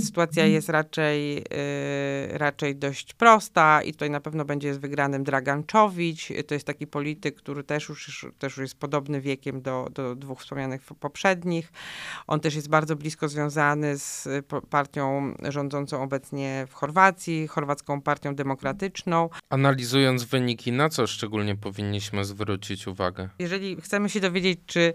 sytuacja 0.00 0.46
jest 0.46 0.68
raczej, 0.68 1.38
e, 1.38 2.38
raczej 2.38 2.76
dość 2.76 3.14
prosta 3.14 3.82
i 3.82 3.92
tutaj 3.92 4.10
na 4.10 4.20
pewno 4.20 4.44
będzie 4.44 4.74
z 4.74 4.78
wygranym 4.78 5.24
Dragan 5.24 5.64
Czowić. 5.64 6.32
To 6.46 6.54
jest 6.54 6.66
taki 6.66 6.86
polityk, 6.86 7.36
który 7.36 7.64
też 7.64 7.88
już 7.88 8.06
też, 8.06 8.26
też 8.38 8.56
jest 8.56 8.78
podobny 8.78 9.20
wiekiem 9.20 9.62
do, 9.62 9.88
do 9.92 10.14
dwóch 10.16 10.40
wspomnianych 10.40 10.82
poprzednich. 10.82 11.72
On 12.26 12.40
też 12.40 12.54
jest 12.54 12.68
bardzo 12.68 12.96
blisko 12.96 13.28
związany 13.28 13.98
z 13.98 14.28
partią 14.70 15.34
rządzącą 15.48 16.02
obecnie 16.02 16.66
w 16.68 16.74
Chorwacji, 16.74 17.48
chorwacką 17.48 18.02
partią 18.02 18.34
demokratyczną. 18.34 19.30
Analizując 19.50 20.24
wyniki, 20.24 20.72
na 20.72 20.88
co 20.88 21.06
szczególnie 21.06 21.56
powinniśmy 21.56 22.24
zwrócić 22.24 22.86
uwagę? 22.86 23.28
Jeżeli 23.38 23.76
chcemy 23.80 24.08
się 24.08 24.20
dowiedzieć, 24.20 24.60
czy, 24.66 24.94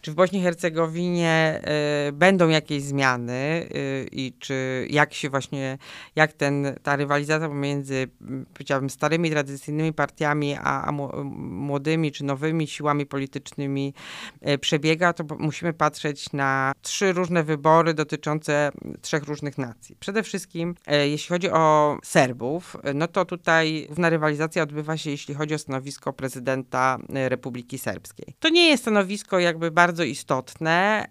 czy 0.00 0.12
w 0.12 0.14
Bośni 0.14 0.38
i 0.38 0.42
Hercegowinie 0.42 1.62
y, 2.08 2.12
będą 2.12 2.48
jakieś 2.48 2.82
zmiany 2.82 3.68
y, 3.74 4.08
i 4.12 4.32
czy 4.38 4.86
jak 4.90 5.14
się 5.14 5.30
właśnie, 5.30 5.78
jak 6.16 6.32
ten, 6.32 6.74
ta 6.82 6.96
rywalizacja 6.96 7.48
pomiędzy, 7.48 8.08
powiedziałabym, 8.54 8.90
starymi, 8.90 9.30
tradycyjnymi 9.30 9.92
partiami, 9.92 10.54
a, 10.54 10.84
a 10.84 10.92
młodymi 11.22 12.12
czy 12.12 12.24
nowymi 12.24 12.66
siłami 12.66 13.06
politycznymi 13.06 13.94
e, 14.40 14.58
przebiega, 14.58 15.12
to 15.12 15.24
musimy 15.38 15.72
patrzeć 15.72 16.32
na 16.32 16.72
trzy 16.82 17.12
różne 17.12 17.44
wybory 17.44 17.94
dotyczące 17.94 18.70
trzech 19.00 19.22
różnych 19.22 19.58
nacji. 19.58 19.96
Przede 20.00 20.22
wszystkim, 20.22 20.74
e, 20.86 21.08
jeśli 21.08 21.28
chodzi 21.28 21.50
o 21.50 21.96
Serbów, 22.04 22.76
e, 22.82 22.94
no 22.94 23.08
to 23.08 23.24
tutaj 23.24 23.84
główna 23.86 24.10
rywalizacja 24.10 24.62
odbywa 24.62 24.96
się, 24.96 25.10
jeśli 25.10 25.34
chodzi 25.34 25.54
o 25.54 25.58
stanowisko 25.58 26.12
prezydenta 26.12 26.98
Republiki 27.08 27.78
Serbskiej. 27.78 28.34
To 28.40 28.48
nie 28.48 28.68
jest 28.68 28.82
stanowisko 28.82 29.38
jakby 29.38 29.70
bardzo 29.70 29.87
istotne. 30.06 31.06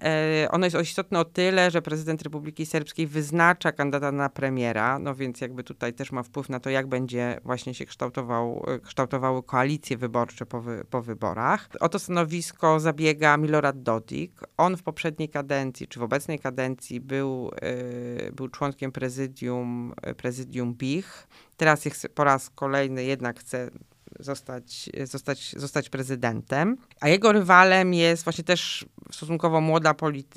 Ono 0.50 0.66
jest 0.66 0.78
istotne 0.82 1.20
o 1.20 1.26
tyle, 1.26 1.72
że 1.72 1.82
prezydent 1.82 2.22
Republiki 2.22 2.66
Serbskiej 2.66 3.08
wyznacza 3.08 3.72
kandydata 3.72 4.12
na 4.12 4.30
premiera, 4.30 5.00
no 5.00 5.16
więc 5.16 5.42
jakby 5.42 5.64
tutaj 5.64 5.94
też 5.94 6.12
ma 6.12 6.24
wpływ 6.24 6.50
na 6.50 6.60
to, 6.60 6.70
jak 6.70 6.88
będzie 6.88 7.40
właśnie 7.44 7.74
się 7.74 7.86
kształtował, 7.86 8.66
kształtowały 8.84 9.44
koalicje 9.44 9.98
wyborcze 9.98 10.46
po, 10.46 10.62
wy, 10.62 10.86
po 10.90 11.02
wyborach. 11.02 11.70
O 11.80 11.90
to 11.90 12.00
stanowisko 12.00 12.80
zabiega 12.80 13.38
Milorad 13.38 13.84
Dodik. 13.84 14.42
On 14.58 14.78
w 14.78 14.84
poprzedniej 14.84 15.30
kadencji, 15.30 15.88
czy 15.88 16.00
w 16.00 16.04
obecnej 16.04 16.40
kadencji 16.40 17.00
był, 17.00 17.52
yy, 17.62 18.32
był 18.32 18.48
członkiem 18.48 18.92
prezydium, 18.92 19.94
prezydium 20.18 20.74
BIH. 20.74 21.28
Teraz 21.58 21.84
po 22.16 22.24
raz 22.24 22.50
kolejny 22.50 23.04
jednak 23.04 23.40
chce 23.40 23.70
zostać, 24.20 24.90
zostać, 25.04 25.56
zostać 25.58 25.90
prezydentem. 25.90 26.78
A 27.00 27.10
jego 27.10 27.32
rywalem 27.32 27.94
jest 27.94 28.24
właśnie 28.24 28.44
też 28.44 28.86
stosunkowo 29.12 29.62
młoda, 29.62 29.96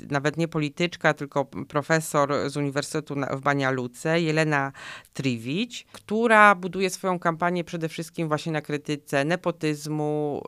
nawet 0.09 0.37
nie 0.37 0.47
polityczka, 0.47 1.13
tylko 1.13 1.45
profesor 1.45 2.49
z 2.49 2.57
Uniwersytetu 2.57 3.15
w 3.31 3.41
Bania 3.41 3.71
Luce, 3.71 4.21
Jelena 4.21 4.71
Trivić, 5.13 5.85
która 5.91 6.55
buduje 6.55 6.89
swoją 6.89 7.19
kampanię 7.19 7.63
przede 7.63 7.89
wszystkim 7.89 8.27
właśnie 8.27 8.51
na 8.51 8.61
krytyce 8.61 9.25
nepotyzmu, 9.25 10.43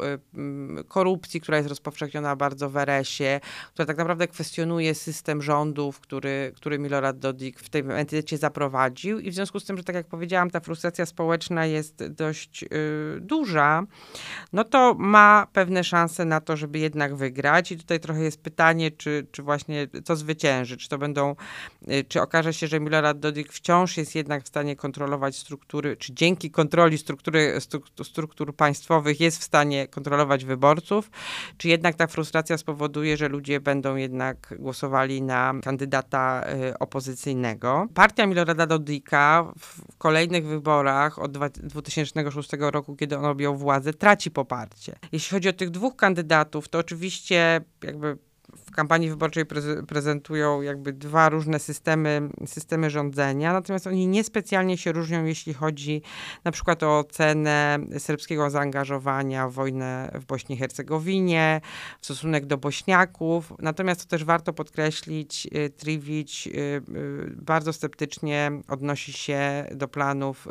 y, 0.80 0.84
korupcji, 0.84 1.41
która 1.41 1.58
jest 1.58 1.69
rozpowszechniona 1.69 2.36
bardzo 2.36 2.69
w 2.69 2.78
RS-ie, 2.78 3.39
która 3.74 3.86
tak 3.86 3.98
naprawdę 3.98 4.28
kwestionuje 4.28 4.96
system 4.96 5.41
rządów, 5.41 6.00
który, 6.00 6.52
który 6.56 6.80
Milorad 6.80 7.19
Dodik 7.19 7.60
w 7.60 7.69
tym 7.69 7.91
entitecie 7.91 8.38
zaprowadził 8.38 9.19
i 9.19 9.32
w 9.32 9.34
związku 9.34 9.60
z 9.60 9.65
tym, 9.65 9.78
że 9.78 9.84
tak 9.84 9.96
jak 9.96 10.08
powiedziałam, 10.08 10.50
ta 10.50 10.60
frustracja 10.60 11.06
społeczna 11.06 11.65
jest 11.65 12.08
dość 12.08 12.63
y, 12.63 12.67
duża, 13.24 13.84
no 14.54 14.64
to 14.64 14.96
ma 15.00 15.48
pewne 15.54 15.84
szanse 15.84 16.26
na 16.26 16.42
to, 16.42 16.58
żeby 16.58 16.80
jednak 16.80 17.16
wygrać. 17.16 17.72
I 17.72 17.78
tutaj 17.78 18.00
trochę 18.00 18.22
jest 18.22 18.42
pytanie, 18.42 18.92
czy, 18.92 19.28
czy 19.32 19.44
właśnie 19.44 19.88
co 20.04 20.16
zwycięży, 20.16 20.78
czy 20.78 20.90
to 20.90 20.98
będą, 20.98 21.36
y, 21.92 22.04
czy 22.04 22.22
okaże 22.22 22.54
się, 22.54 22.68
że 22.68 22.80
Milorad 22.80 23.20
Dodik 23.20 23.54
wciąż 23.54 23.98
jest 23.98 24.16
jednak 24.16 24.44
w 24.44 24.48
stanie 24.48 24.76
kontrolować 24.76 25.38
struktury, 25.38 25.98
czy 25.98 26.14
dzięki 26.14 26.52
kontroli 26.52 26.98
struktury, 26.98 27.62
struktur, 27.62 28.06
struktur 28.06 28.56
państwowych 28.56 29.20
jest 29.20 29.40
w 29.40 29.44
stanie 29.44 29.88
kontrolować 29.88 30.46
wyborców, 30.46 31.12
czy 31.58 31.68
jednak 31.68 31.96
ta 31.96 32.08
frustracja 32.08 32.58
spowoduje, 32.58 33.18
że 33.18 33.28
ludzie 33.30 33.60
będą 33.60 33.96
jednak 33.96 34.54
głosowali 34.60 35.22
na 35.22 35.54
kandydata 35.64 36.46
y, 36.70 36.80
opozycyjnego. 36.80 37.88
Partia 37.94 38.26
Milorada 38.26 38.68
Dodika 38.68 39.54
w 39.60 39.98
kolejnych 39.98 40.46
wyborach 40.46 41.20
od 41.20 41.32
2006 41.32 42.50
roku, 42.60 42.96
kiedy 42.96 43.12
objął 43.19 43.56
władzę, 43.56 43.93
traci 43.93 44.32
poparcie. 44.32 44.95
Jeśli 45.12 45.36
chodzi 45.36 45.49
o 45.49 45.54
tych 45.54 45.69
dwóch 45.69 45.95
kandydatów, 45.95 46.69
to 46.69 46.80
oczywiście 46.80 47.62
jakby 47.84 48.17
w 48.66 48.72
kampanii 48.72 49.10
wyborczej 49.10 49.46
prezentują 49.88 50.62
jakby 50.62 50.94
dwa 50.94 51.30
różne 51.30 51.60
systemy, 51.60 52.30
systemy 52.46 52.89
rządzenia, 52.89 53.54
natomiast 53.54 53.88
oni 53.88 54.08
niespecjalnie 54.08 54.78
się 54.78 54.92
różnią, 54.92 55.26
jeśli 55.26 55.54
chodzi 55.54 56.02
na 56.44 56.52
przykład 56.52 56.84
o 56.84 57.00
ocenę 57.00 57.80
serbskiego 57.98 58.50
zaangażowania 58.50 59.48
w 59.48 59.54
wojnę 59.54 60.12
w 60.16 60.26
Bośni 60.26 60.56
i 60.56 60.60
Hercegowinie, 60.60 61.62
w 62.02 62.06
stosunek 62.06 62.46
do 62.46 62.58
Bośniaków. 62.58 63.54
Natomiast 63.60 64.02
to 64.04 64.08
też 64.10 64.24
warto 64.24 64.54
podkreślić, 64.54 65.48
y, 65.56 65.70
Trivić 65.70 66.48
y, 66.48 66.52
y, 66.52 66.82
bardzo 67.36 67.74
sceptycznie 67.74 68.52
odnosi 68.68 69.13
się 69.13 69.66
do 69.72 69.88
planów 69.88 70.48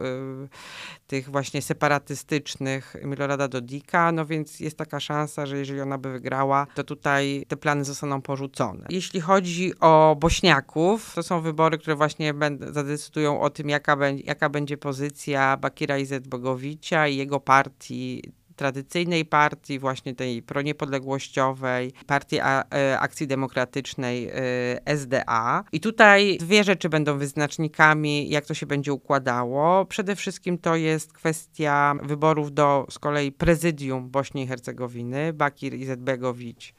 tych 1.06 1.30
właśnie 1.30 1.62
separatystycznych 1.62 2.96
Milorada 3.04 3.48
Dodika, 3.48 4.12
no 4.12 4.26
więc 4.26 4.60
jest 4.60 4.78
taka 4.78 5.00
szansa, 5.00 5.46
że 5.46 5.58
jeżeli 5.58 5.80
ona 5.80 5.98
by 5.98 6.12
wygrała, 6.12 6.66
to 6.74 6.84
tutaj 6.84 7.44
te 7.48 7.56
plany 7.56 7.84
zostaną 7.92 8.22
porzucone. 8.22 8.86
Jeśli 8.90 9.20
chodzi 9.20 9.72
o 9.80 10.16
Bośniaków, 10.20 11.14
to 11.14 11.22
są 11.22 11.40
wybory, 11.40 11.78
które 11.78 11.96
właśnie 11.96 12.34
zadecydują 12.60 13.40
o 13.40 13.50
tym, 13.50 13.68
jaka, 13.68 13.96
będzie, 13.96 14.24
jaka 14.24 14.48
będzie 14.48 14.76
pozycja 14.76 15.56
Bakira 15.56 15.98
Izetbogowicza 15.98 17.08
i 17.08 17.16
jego 17.16 17.40
partii 17.40 18.22
tradycyjnej 18.56 19.24
partii, 19.24 19.78
właśnie 19.78 20.14
tej 20.14 20.42
proniepodległościowej, 20.42 21.92
partii 22.06 22.40
A 22.40 22.64
e, 22.74 23.00
Akcji 23.00 23.26
Demokratycznej 23.26 24.28
e, 24.28 24.96
SDA. 24.96 25.64
I 25.72 25.80
tutaj 25.80 26.38
dwie 26.40 26.64
rzeczy 26.64 26.88
będą 26.88 27.18
wyznacznikami, 27.18 28.28
jak 28.28 28.46
to 28.46 28.54
się 28.54 28.66
będzie 28.66 28.92
układało. 28.92 29.84
Przede 29.84 30.16
wszystkim 30.16 30.58
to 30.58 30.76
jest 30.76 31.12
kwestia 31.12 31.94
wyborów 32.02 32.52
do 32.52 32.86
z 32.90 32.98
kolei 32.98 33.32
prezydium 33.32 34.10
Bośni 34.10 34.42
i 34.42 34.46
Hercegowiny. 34.46 35.32
Bakir 35.32 35.74
Izetbegowicz 35.74 36.74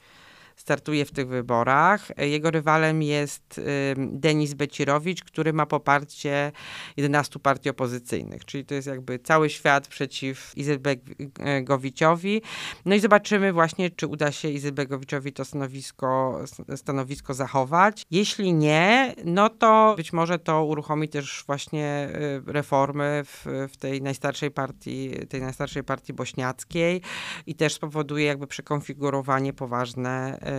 startuje 0.64 1.04
w 1.04 1.12
tych 1.12 1.28
wyborach. 1.28 2.08
Jego 2.18 2.50
rywalem 2.50 3.02
jest 3.02 3.60
Denis 3.96 4.54
Becirowicz, 4.54 5.24
który 5.24 5.52
ma 5.52 5.66
poparcie 5.66 6.52
11 6.96 7.38
partii 7.38 7.70
opozycyjnych, 7.70 8.44
czyli 8.44 8.64
to 8.64 8.74
jest 8.74 8.88
jakby 8.88 9.18
cały 9.18 9.50
świat 9.50 9.88
przeciw 9.88 10.52
Izetbegowiczowi. 10.56 12.42
No 12.84 12.94
i 12.94 13.00
zobaczymy 13.00 13.52
właśnie, 13.52 13.90
czy 13.90 14.06
uda 14.06 14.32
się 14.32 14.48
Izetbegowiczowi 14.48 15.32
to 15.32 15.44
stanowisko, 15.44 16.40
stanowisko 16.76 17.34
zachować. 17.34 18.02
Jeśli 18.10 18.54
nie, 18.54 19.14
no 19.24 19.48
to 19.48 19.94
być 19.96 20.12
może 20.12 20.38
to 20.38 20.64
uruchomi 20.64 21.08
też 21.08 21.44
właśnie 21.46 22.08
y, 22.48 22.52
reformy 22.52 23.22
w, 23.24 23.46
w 23.72 23.76
tej 23.76 24.02
najstarszej 24.02 24.50
partii, 24.50 25.10
tej 25.28 25.40
najstarszej 25.40 25.84
partii 25.84 26.12
bośniackiej 26.12 27.00
i 27.46 27.54
też 27.54 27.74
spowoduje 27.74 28.26
jakby 28.26 28.46
przekonfigurowanie 28.46 29.52
poważne 29.52 30.38
E, 30.40 30.53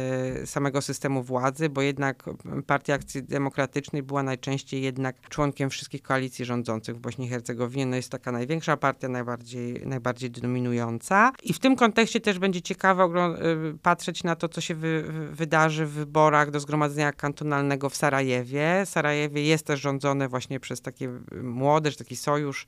samego 0.46 0.82
systemu 0.82 1.24
władzy, 1.24 1.70
bo 1.70 1.82
jednak 1.82 2.24
Partia 2.68 2.94
Akcji 2.94 3.24
Demokratycznej 3.24 4.04
była 4.04 4.24
najczęściej 4.24 4.82
jednak 4.82 5.30
członkiem 5.30 5.70
wszystkich 5.70 6.02
koalicji 6.02 6.46
rządzących 6.46 6.96
w 6.96 7.00
Bośni 7.00 7.26
i 7.26 7.30
Hercegowinie. 7.30 7.86
No 7.86 7.96
jest 7.96 8.10
taka 8.10 8.32
największa 8.32 8.78
partia, 8.78 9.10
najbardziej, 9.10 9.88
najbardziej 9.88 10.32
dominująca. 10.32 11.32
I 11.44 11.54
w 11.54 11.60
tym 11.60 11.76
kontekście 11.76 12.20
też 12.20 12.40
będzie 12.40 12.62
ciekawe 12.62 13.04
e, 13.04 13.38
patrzeć 13.82 14.24
na 14.24 14.36
to, 14.36 14.50
co 14.50 14.62
się 14.62 14.76
wy, 14.76 15.04
wydarzy 15.32 15.86
w 15.86 15.92
wyborach 15.92 16.52
do 16.52 16.60
Zgromadzenia 16.60 17.12
Kantonalnego 17.12 17.90
w 17.90 17.96
Sarajewie. 17.96 18.86
Sarajewie 18.86 19.44
jest 19.44 19.66
też 19.66 19.82
rządzone 19.82 20.28
właśnie 20.28 20.60
przez 20.60 20.82
takie 20.82 21.10
młodeż, 21.44 21.98
taki 21.98 22.16
sojusz, 22.16 22.66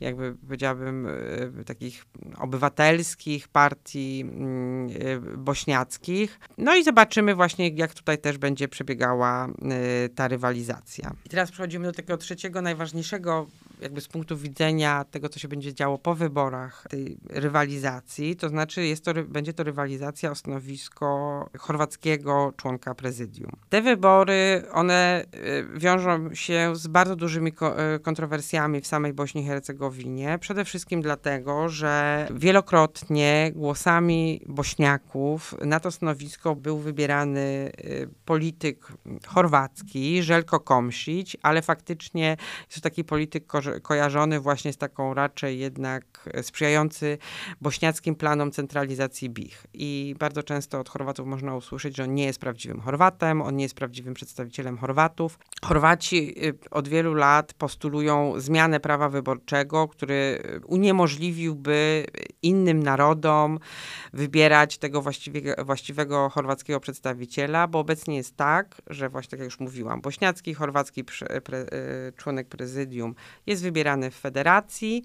jakby 0.00 0.34
powiedziałabym, 0.34 1.06
e, 1.60 1.64
takich 1.64 2.04
obywatelskich 2.38 3.48
partii 3.48 4.20
mm, 4.20 4.88
bośniackich. 5.44 6.40
No 6.58 6.76
i 6.76 6.84
zobaczymy 6.84 7.34
właśnie, 7.34 7.68
jak 7.68 7.94
tutaj 7.94 8.18
też 8.18 8.38
będzie 8.38 8.68
przebiegała 8.68 9.48
y, 10.04 10.08
ta 10.08 10.28
rywalizacja. 10.28 11.14
I 11.26 11.28
teraz 11.28 11.50
przechodzimy 11.50 11.86
do 11.86 11.92
tego 11.92 12.16
trzeciego, 12.16 12.62
najważniejszego 12.62 13.46
jakby 13.82 14.00
z 14.00 14.08
punktu 14.08 14.36
widzenia 14.36 15.04
tego, 15.04 15.28
co 15.28 15.38
się 15.38 15.48
będzie 15.48 15.74
działo 15.74 15.98
po 15.98 16.14
wyborach, 16.14 16.86
tej 16.90 17.18
rywalizacji, 17.30 18.36
to 18.36 18.48
znaczy 18.48 18.86
jest 18.86 19.04
to, 19.04 19.14
będzie 19.28 19.52
to 19.52 19.62
rywalizacja 19.62 20.30
o 20.30 20.34
stanowisko 20.34 21.08
chorwackiego 21.58 22.52
członka 22.56 22.94
prezydium. 22.94 23.50
Te 23.68 23.82
wybory, 23.82 24.62
one 24.72 25.24
y, 25.74 25.78
wiążą 25.78 26.34
się 26.34 26.72
z 26.76 26.86
bardzo 26.86 27.16
dużymi 27.16 27.52
y, 27.96 28.00
kontrowersjami 28.00 28.80
w 28.80 28.86
samej 28.86 29.12
Bośni 29.12 29.42
i 29.42 29.46
Hercegowinie. 29.46 30.38
Przede 30.40 30.64
wszystkim 30.64 31.02
dlatego, 31.02 31.68
że 31.68 32.26
wielokrotnie 32.34 33.52
głosami 33.54 34.40
bośniaków 34.46 35.54
na 35.64 35.80
to 35.80 35.90
stanowisko 35.90 36.56
był 36.56 36.78
wybierany 36.78 37.72
y, 37.84 38.08
polityk 38.24 38.86
chorwacki, 39.26 40.22
Żelko 40.22 40.60
Komsić, 40.60 41.36
ale 41.42 41.62
faktycznie 41.62 42.36
jest 42.60 42.74
to 42.74 42.80
taki 42.80 43.04
polityk 43.04 43.46
kojarzony 43.82 44.40
właśnie 44.40 44.72
z 44.72 44.76
taką 44.76 45.14
raczej 45.14 45.58
jednak 45.58 46.30
sprzyjający 46.42 47.18
bośniackim 47.60 48.14
planom 48.14 48.50
centralizacji 48.50 49.30
BIH. 49.30 49.66
I 49.74 50.14
bardzo 50.18 50.42
często 50.42 50.80
od 50.80 50.88
Chorwatów 50.88 51.26
można 51.26 51.56
usłyszeć, 51.56 51.96
że 51.96 52.04
on 52.04 52.14
nie 52.14 52.24
jest 52.24 52.40
prawdziwym 52.40 52.80
Chorwatem, 52.80 53.42
on 53.42 53.56
nie 53.56 53.62
jest 53.62 53.74
prawdziwym 53.74 54.14
przedstawicielem 54.14 54.78
Chorwatów. 54.78 55.38
Chorwaci 55.62 56.44
y, 56.46 56.58
od 56.70 56.88
wielu 56.88 57.14
lat 57.14 57.54
postulują 57.54 58.40
zmianę 58.40 58.80
prawa 58.80 59.08
wyborczego, 59.08 59.88
który 59.88 60.42
uniemożliwiłby 60.66 62.06
innym 62.42 62.82
narodom 62.82 63.58
wybierać 64.12 64.78
tego 64.78 65.02
właściwego, 65.02 65.64
właściwego 65.64 66.28
chorwackiego 66.28 66.80
przedstawiciela, 66.80 67.68
bo 67.68 67.78
obecnie 67.78 68.16
jest 68.16 68.36
tak, 68.36 68.82
że 68.86 69.08
właśnie 69.08 69.30
tak 69.30 69.40
jak 69.40 69.44
już 69.44 69.60
mówiłam, 69.60 70.00
bośniacki, 70.00 70.54
chorwacki 70.54 71.04
pre, 71.04 71.40
pre, 71.40 71.66
członek 72.16 72.48
prezydium 72.48 73.14
jest 73.46 73.57
wybierany 73.62 74.10
w 74.10 74.14
federacji, 74.14 75.04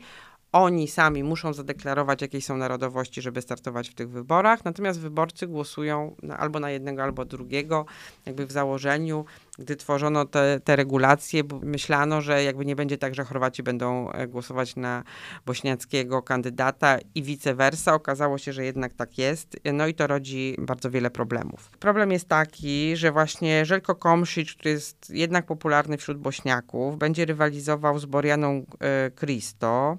oni 0.54 0.88
sami 0.88 1.24
muszą 1.24 1.54
zadeklarować, 1.54 2.22
jakie 2.22 2.42
są 2.42 2.58
narodowości, 2.58 3.22
żeby 3.22 3.42
startować 3.42 3.89
w 3.89 3.94
tych 3.94 4.10
wyborach, 4.10 4.66
natomiast 4.66 5.00
wyborcy 5.00 5.48
głosują 5.48 6.16
na, 6.24 6.38
albo 6.38 6.60
na 6.60 6.72
jednego, 6.72 7.04
albo 7.04 7.26
drugiego, 7.26 7.86
jakby 8.26 8.46
w 8.46 8.52
założeniu 8.52 9.26
gdy 9.60 9.76
tworzono 9.76 10.26
te, 10.26 10.60
te 10.63 10.76
regulacje, 10.76 11.44
myślano, 11.62 12.22
że 12.22 12.44
jakby 12.44 12.66
nie 12.66 12.76
będzie 12.76 12.98
tak, 12.98 13.16
że 13.16 13.24
Chorwaci 13.24 13.63
będą 13.63 14.12
e, 14.12 14.28
głosować 14.28 14.76
na 14.76 15.04
bośniackiego 15.46 16.22
kandydata 16.22 16.98
i 17.16 17.24
vice 17.24 17.56
versa. 17.56 17.94
Okazało 17.94 18.38
się, 18.38 18.54
że 18.54 18.66
jednak 18.66 18.94
tak 18.94 19.18
jest. 19.18 19.60
No 19.74 19.88
i 19.88 19.94
to 19.94 20.08
rodzi 20.08 20.56
bardzo 20.60 20.92
wiele 20.92 21.10
problemów. 21.10 21.70
Problem 21.80 22.12
jest 22.12 22.28
taki, 22.28 22.98
że 22.98 23.12
właśnie 23.12 23.66
Żelko 23.66 23.96
Komšić, 23.96 24.54
który 24.54 24.70
jest 24.70 25.10
jednak 25.10 25.46
popularny 25.46 25.98
wśród 25.98 26.18
Bośniaków, 26.18 26.98
będzie 26.98 27.26
rywalizował 27.26 28.00
z 28.00 28.06
Borianą 28.06 28.66
e, 28.80 29.12
Christo, 29.12 29.98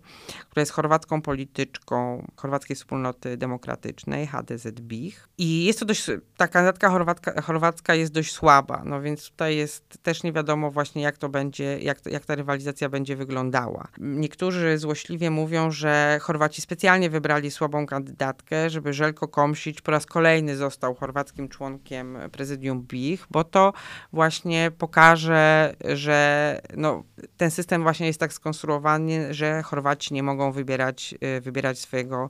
która 0.51 0.63
jest 0.63 0.73
chorwacką 0.73 1.23
polityczką 1.23 2.27
chorwackiej 2.37 2.77
wspólnoty 2.77 3.37
demokratycznej, 3.37 4.27
HDZ 4.27 4.81
BIH. 4.81 5.29
I 5.39 5.65
jest 5.65 5.81
to 5.81 5.85
dość, 5.85 6.11
ta 6.37 6.49
kandydatka 6.49 6.91
chorwacka, 6.91 7.43
chorwacka 7.43 7.95
jest 7.95 8.13
dość 8.13 8.33
słaba, 8.33 8.83
no 8.85 9.01
więc 9.01 9.31
tutaj 9.31 9.44
tutaj 9.45 9.57
jest 9.57 9.99
też 10.03 10.23
nie 10.23 10.33
wiadomo 10.33 10.71
właśnie, 10.71 11.03
jak 11.03 11.19
to 11.19 11.29
będzie, 11.29 11.79
jak, 11.79 11.99
jak 12.07 12.25
ta 12.25 12.35
rywalizacja 12.35 12.89
będzie 12.89 13.17
wyglądała. 13.17 13.89
Niektórzy 13.99 14.79
złośliwie 14.79 15.31
mówią, 15.31 15.71
że 15.71 16.19
Chorwaci 16.23 16.63
specjalnie 16.63 17.11
wybrali 17.11 17.51
słabą 17.51 17.87
kandydatkę, 17.87 18.71
żeby 18.71 18.93
Żelko 18.93 19.29
Komsić 19.29 19.81
po 19.81 19.91
raz 19.91 20.07
kolejny 20.07 20.57
został 20.57 20.95
chorwackim 20.95 21.49
członkiem 21.49 22.19
prezydium 22.33 22.83
BIH, 22.83 23.27
bo 23.31 23.45
to 23.45 23.73
właśnie 24.13 24.71
pokaże, 24.79 25.75
że 25.95 26.61
no, 26.77 27.05
ten 27.37 27.51
system 27.51 27.83
właśnie 27.83 28.07
jest 28.07 28.21
tak 28.21 28.33
skonstruowany, 28.33 29.35
że 29.35 29.63
Chorwaci 29.63 30.15
nie 30.15 30.23
mogą 30.23 30.53
wybierać, 30.53 31.15
y, 31.39 31.41
wybierać 31.41 31.79
swojego, 31.79 32.29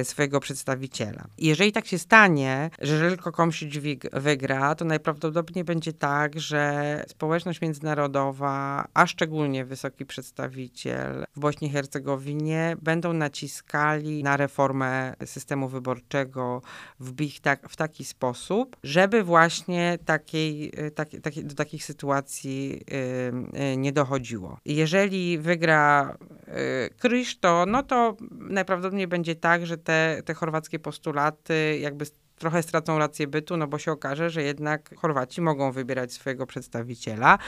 y, 0.00 0.04
swojego 0.04 0.40
przedstawiciela. 0.40 1.24
Jeżeli 1.38 1.72
tak 1.72 1.86
się 1.86 1.98
stanie, 1.98 2.70
że 2.80 2.98
Żelko 2.98 3.32
Komsić 3.32 3.78
wygra, 4.12 4.74
to 4.74 4.84
najprawdopodobniej 4.84 5.64
będzie 5.64 5.92
tak, 5.92 6.29
że 6.36 7.04
społeczność 7.08 7.60
międzynarodowa, 7.60 8.84
a 8.94 9.06
szczególnie 9.06 9.64
wysoki 9.64 10.06
przedstawiciel 10.06 11.24
w 11.36 11.40
Bośni 11.40 11.68
i 11.68 11.70
Hercegowinie 11.70 12.76
będą 12.82 13.12
naciskali 13.12 14.22
na 14.22 14.36
reformę 14.36 15.14
systemu 15.24 15.68
wyborczego 15.68 16.62
w 17.00 17.40
tak, 17.40 17.68
w 17.68 17.76
taki 17.76 18.04
sposób, 18.04 18.76
żeby 18.82 19.22
właśnie 19.22 19.98
takiej, 20.04 20.72
y, 20.86 20.90
tak, 20.90 21.08
tak, 21.22 21.44
do 21.44 21.54
takich 21.54 21.84
sytuacji 21.84 22.80
y, 22.92 23.72
y, 23.72 23.76
nie 23.76 23.92
dochodziło. 23.92 24.58
Jeżeli 24.64 25.38
wygra 25.38 26.16
y, 26.48 26.94
Krysz, 26.98 27.38
to, 27.38 27.64
no 27.68 27.82
to 27.82 28.16
najprawdopodobniej 28.30 29.08
będzie 29.08 29.34
tak, 29.34 29.66
że 29.66 29.78
te, 29.78 30.22
te 30.24 30.34
chorwackie 30.34 30.78
postulaty 30.78 31.78
jakby 31.80 32.06
trochę 32.40 32.62
stracą 32.62 32.98
rację 32.98 33.26
bytu, 33.26 33.56
no 33.56 33.66
bo 33.66 33.78
się 33.78 33.92
okaże, 33.92 34.30
że 34.30 34.42
jednak 34.42 34.94
Chorwaci 34.96 35.40
mogą 35.40 35.72
wybierać 35.72 36.12
swojego 36.12 36.46
przedstawiciela 36.46 37.38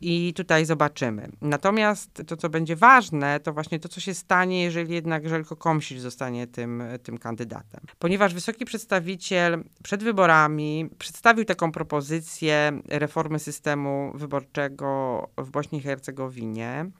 i 0.00 0.34
tutaj 0.36 0.64
zobaczymy. 0.64 1.28
Natomiast 1.40 2.22
to, 2.26 2.36
co 2.36 2.48
będzie 2.48 2.76
ważne, 2.76 3.40
to 3.40 3.52
właśnie 3.52 3.80
to, 3.80 3.88
co 3.88 4.00
się 4.00 4.14
stanie, 4.14 4.62
jeżeli 4.62 4.94
jednak 4.94 5.28
Żelko 5.28 5.56
Komsić 5.56 6.00
zostanie 6.00 6.46
tym, 6.46 6.82
tym 7.02 7.18
kandydatem. 7.18 7.80
Ponieważ 7.98 8.34
wysoki 8.34 8.64
przedstawiciel 8.64 9.64
przed 9.82 10.04
wyborami 10.04 10.90
przedstawił 10.98 11.44
taką 11.44 11.72
propozycję 11.72 12.80
reformy 12.88 13.38
systemu 13.38 14.12
wyborczego 14.14 15.28
w 15.38 15.50
Bośni 15.50 15.78
i 15.78 15.82
Hercegowinie, 15.82 16.90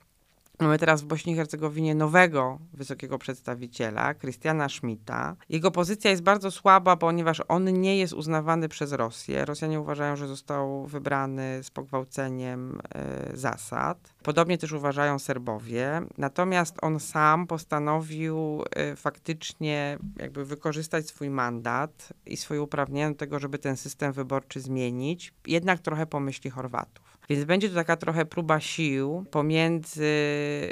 Mamy 0.65 0.79
teraz 0.79 1.03
w 1.03 1.07
Bośni 1.07 1.33
i 1.33 1.37
Hercegowinie 1.37 1.95
nowego 1.95 2.59
wysokiego 2.73 3.19
przedstawiciela, 3.19 4.15
Krystiana 4.15 4.69
Schmidta. 4.69 5.37
Jego 5.49 5.71
pozycja 5.71 6.11
jest 6.11 6.23
bardzo 6.23 6.51
słaba, 6.51 6.97
ponieważ 6.97 7.43
on 7.49 7.81
nie 7.81 7.99
jest 7.99 8.13
uznawany 8.13 8.69
przez 8.69 8.93
Rosję. 8.93 9.45
Rosjanie 9.45 9.81
uważają, 9.81 10.17
że 10.17 10.29
został 10.29 10.87
wybrany 10.87 11.63
z 11.63 11.71
pogwałceniem 11.71 12.79
y, 13.33 13.37
zasad. 13.37 14.15
Podobnie 14.23 14.59
też 14.59 14.73
uważają 14.73 15.19
Serbowie. 15.19 16.03
Natomiast 16.19 16.77
on 16.83 17.01
sam 17.01 17.47
postanowił 17.47 18.63
y, 18.93 18.97
faktycznie 18.97 19.99
jakby 20.17 20.45
wykorzystać 20.45 21.07
swój 21.07 21.31
mandat 21.31 22.13
i 22.27 22.37
swoje 22.37 22.63
uprawnienia 22.63 23.11
do 23.11 23.17
tego, 23.17 23.39
żeby 23.39 23.59
ten 23.59 23.77
system 23.77 24.13
wyborczy 24.13 24.61
zmienić. 24.61 25.33
Jednak 25.47 25.81
trochę 25.81 26.07
pomyśli 26.07 26.51
Chorwatów. 26.51 27.14
Więc 27.29 27.45
będzie 27.45 27.69
to 27.69 27.75
taka 27.75 27.97
trochę 27.97 28.25
próba 28.25 28.61
sił 28.61 29.25
pomiędzy 29.31 30.13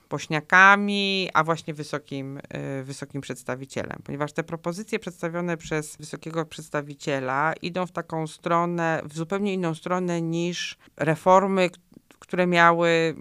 pośniakami, 0.08 1.28
a 1.34 1.44
właśnie 1.44 1.74
wysokim, 1.74 2.38
y, 2.80 2.82
wysokim 2.82 3.20
przedstawicielem. 3.20 3.98
Ponieważ 4.04 4.32
te 4.32 4.42
propozycje 4.42 4.98
przedstawione 4.98 5.56
przez 5.56 5.96
wysokiego 5.96 6.44
przedstawiciela 6.46 7.52
idą 7.62 7.86
w 7.86 7.92
taką 7.92 8.26
stronę, 8.26 9.02
w 9.04 9.16
zupełnie 9.16 9.54
inną 9.54 9.74
stronę 9.74 10.22
niż 10.22 10.78
reformy, 10.96 11.70
które 12.22 12.46
miały, 12.46 13.14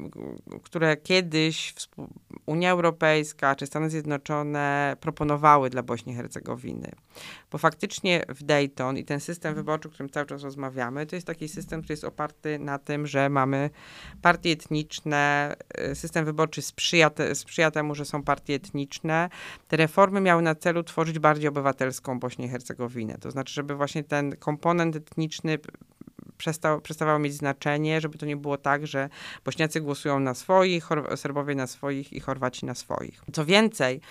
które 0.64 0.98
kiedyś 0.98 1.74
Unia 2.46 2.72
Europejska 2.72 3.56
czy 3.56 3.66
Stany 3.66 3.90
Zjednoczone 3.90 4.98
proponowały 5.00 5.70
dla 5.70 5.84
Bośni 5.84 6.14
i 6.14 6.16
Hercegowiny. 6.16 6.92
Bo 7.52 7.58
faktycznie 7.58 8.26
w 8.30 8.44
Dayton 8.44 8.98
i 8.98 9.06
ten 9.06 9.20
system 9.20 9.56
wyborczy, 9.56 9.88
o 9.88 9.92
którym 9.92 10.10
cały 10.10 10.26
czas 10.26 10.44
rozmawiamy, 10.44 11.06
to 11.06 11.16
jest 11.16 11.28
taki 11.28 11.50
system, 11.50 11.82
który 11.82 11.94
jest 11.94 12.04
oparty 12.04 12.60
na 12.60 12.80
tym, 12.80 13.08
że 13.08 13.30
mamy 13.30 13.70
partie 14.22 14.50
etniczne, 14.50 15.56
y, 15.92 15.96
system 15.96 16.26
wyborczy 16.26 16.62
sprzyja, 16.62 17.10
te, 17.10 17.36
sprzyja 17.36 17.72
temu, 17.72 17.96
że 17.96 18.06
są 18.06 18.24
partie 18.24 18.54
etniczne. 18.56 19.30
Te 19.68 19.78
reformy 19.78 20.22
miały 20.22 20.42
na 20.42 20.56
celu 20.56 20.84
tworzyć 20.84 21.20
bardziej 21.20 21.50
obywatelską 21.50 22.20
Bośnię 22.20 22.46
i 22.46 22.50
Hercegowinę. 22.50 23.18
To 23.18 23.32
znaczy, 23.32 23.54
żeby 23.54 23.76
właśnie 23.76 24.04
ten 24.04 24.36
komponent 24.36 24.96
etniczny 24.96 25.60
przestał, 26.42 26.82
przestawało 26.82 27.20
mieć 27.20 27.34
znaczenie, 27.34 28.02
żeby 28.02 28.18
to 28.18 28.26
nie 28.26 28.38
było 28.38 28.58
tak, 28.58 28.88
że 28.88 29.10
Bośniacy 29.46 29.82
głosują 29.82 30.20
na 30.20 30.34
swoich, 30.34 30.90
Serbowie 31.16 31.56
na 31.56 31.68
swoich 31.68 32.14
i 32.14 32.20
Chorwaci 32.20 32.66
na 32.66 32.76
swoich. 32.76 33.24
Co 33.34 33.46
więcej, 33.46 34.02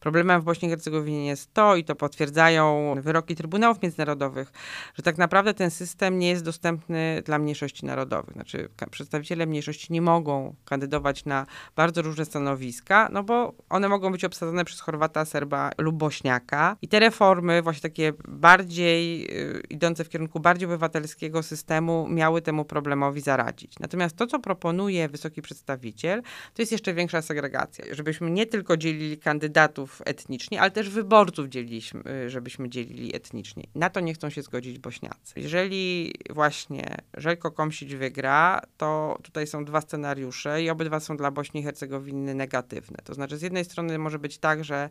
problemem 0.00 0.40
w 0.40 0.44
Bośni 0.44 0.68
i 0.68 0.70
Hercegowinie 0.70 1.26
jest 1.26 1.54
to, 1.54 1.76
i 1.76 1.84
to 1.84 1.94
potwierdzają 1.94 2.94
wyroki 3.00 3.36
Trybunałów 3.36 3.82
Międzynarodowych, 3.82 4.52
że 4.94 5.02
tak 5.02 5.18
naprawdę 5.18 5.54
ten 5.54 5.70
system 5.70 6.18
nie 6.18 6.28
jest 6.28 6.44
dostępny 6.44 7.22
dla 7.24 7.38
mniejszości 7.38 7.86
narodowych. 7.86 8.34
Znaczy, 8.34 8.68
przedstawiciele 8.90 9.46
mniejszości 9.46 9.92
nie 9.92 10.02
mogą 10.02 10.54
kandydować 10.64 11.24
na 11.24 11.46
bardzo 11.76 12.02
różne 12.02 12.24
stanowiska, 12.24 13.08
no 13.12 13.22
bo 13.22 13.54
one 13.68 13.88
mogą 13.88 14.12
być 14.12 14.24
obsadzone 14.24 14.64
przez 14.64 14.80
Chorwata, 14.80 15.24
Serba 15.24 15.70
lub 15.78 15.96
Bośniaka. 15.96 16.76
I 16.82 16.88
te 16.88 17.00
reformy, 17.00 17.62
właśnie 17.62 17.82
takie 17.82 18.12
bardziej 18.28 19.26
y, 19.40 19.62
idące 19.70 20.04
w 20.04 20.08
kierunku 20.08 20.40
bardziej 20.40 20.66
obywatelskiego 20.66 21.42
systemu, 21.42 21.79
temu 21.80 22.08
miały 22.08 22.42
temu 22.42 22.64
problemowi 22.64 23.20
zaradzić. 23.20 23.78
Natomiast 23.78 24.16
to, 24.16 24.26
co 24.26 24.38
proponuje 24.38 25.08
wysoki 25.08 25.42
przedstawiciel, 25.42 26.22
to 26.54 26.62
jest 26.62 26.72
jeszcze 26.72 26.94
większa 26.94 27.22
segregacja. 27.22 27.84
Żebyśmy 27.92 28.30
nie 28.30 28.46
tylko 28.46 28.76
dzielili 28.76 29.18
kandydatów 29.18 30.02
etnicznie, 30.04 30.60
ale 30.60 30.70
też 30.70 30.90
wyborców 30.90 31.48
dzieliliśmy, 31.48 32.02
y, 32.26 32.30
żebyśmy 32.30 32.68
dzielili 32.68 33.16
etnicznie. 33.16 33.64
Na 33.74 33.90
to 33.90 34.00
nie 34.00 34.14
chcą 34.14 34.30
się 34.30 34.42
zgodzić 34.42 34.78
Bośniacy. 34.78 35.34
Jeżeli 35.36 36.12
właśnie 36.30 36.96
Żelko 37.16 37.50
Komsić 37.50 37.94
wygra, 37.94 38.60
to 38.76 39.18
tutaj 39.22 39.46
są 39.46 39.64
dwa 39.64 39.80
scenariusze 39.80 40.62
i 40.62 40.70
obydwa 40.70 41.00
są 41.00 41.16
dla 41.16 41.30
Bośni 41.30 41.60
i 41.60 41.64
Hercegowiny 41.64 42.34
negatywne. 42.34 42.98
To 43.04 43.14
znaczy 43.14 43.36
z 43.36 43.42
jednej 43.42 43.64
strony 43.64 43.98
może 43.98 44.18
być 44.18 44.38
tak, 44.38 44.64
że 44.64 44.88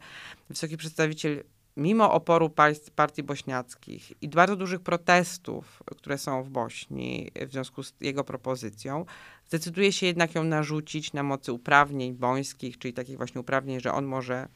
wysoki 0.50 0.78
przedstawiciel 0.78 1.44
mimo 1.80 2.12
oporu 2.14 2.52
partii 2.96 3.24
bośniackich 3.24 4.24
i 4.24 4.30
bardzo 4.30 4.56
dużych 4.56 4.80
protestów, 4.80 5.84
które 5.98 6.18
są 6.18 6.44
w 6.44 6.50
Bośni 6.50 7.32
w 7.48 7.52
związku 7.52 7.84
z 7.84 7.94
jego 8.02 8.24
propozycją, 8.24 9.06
zdecyduje 9.48 9.92
się 9.92 10.06
jednak 10.06 10.36
ją 10.36 10.44
narzucić 10.44 11.14
na 11.14 11.24
mocy 11.24 11.54
uprawnień 11.54 12.14
bońskich, 12.14 12.78
czyli 12.78 12.94
takich 12.94 13.18
właśnie 13.18 13.42
uprawnień, 13.42 13.80
że 13.80 13.94
on 13.94 14.06
może 14.06 14.48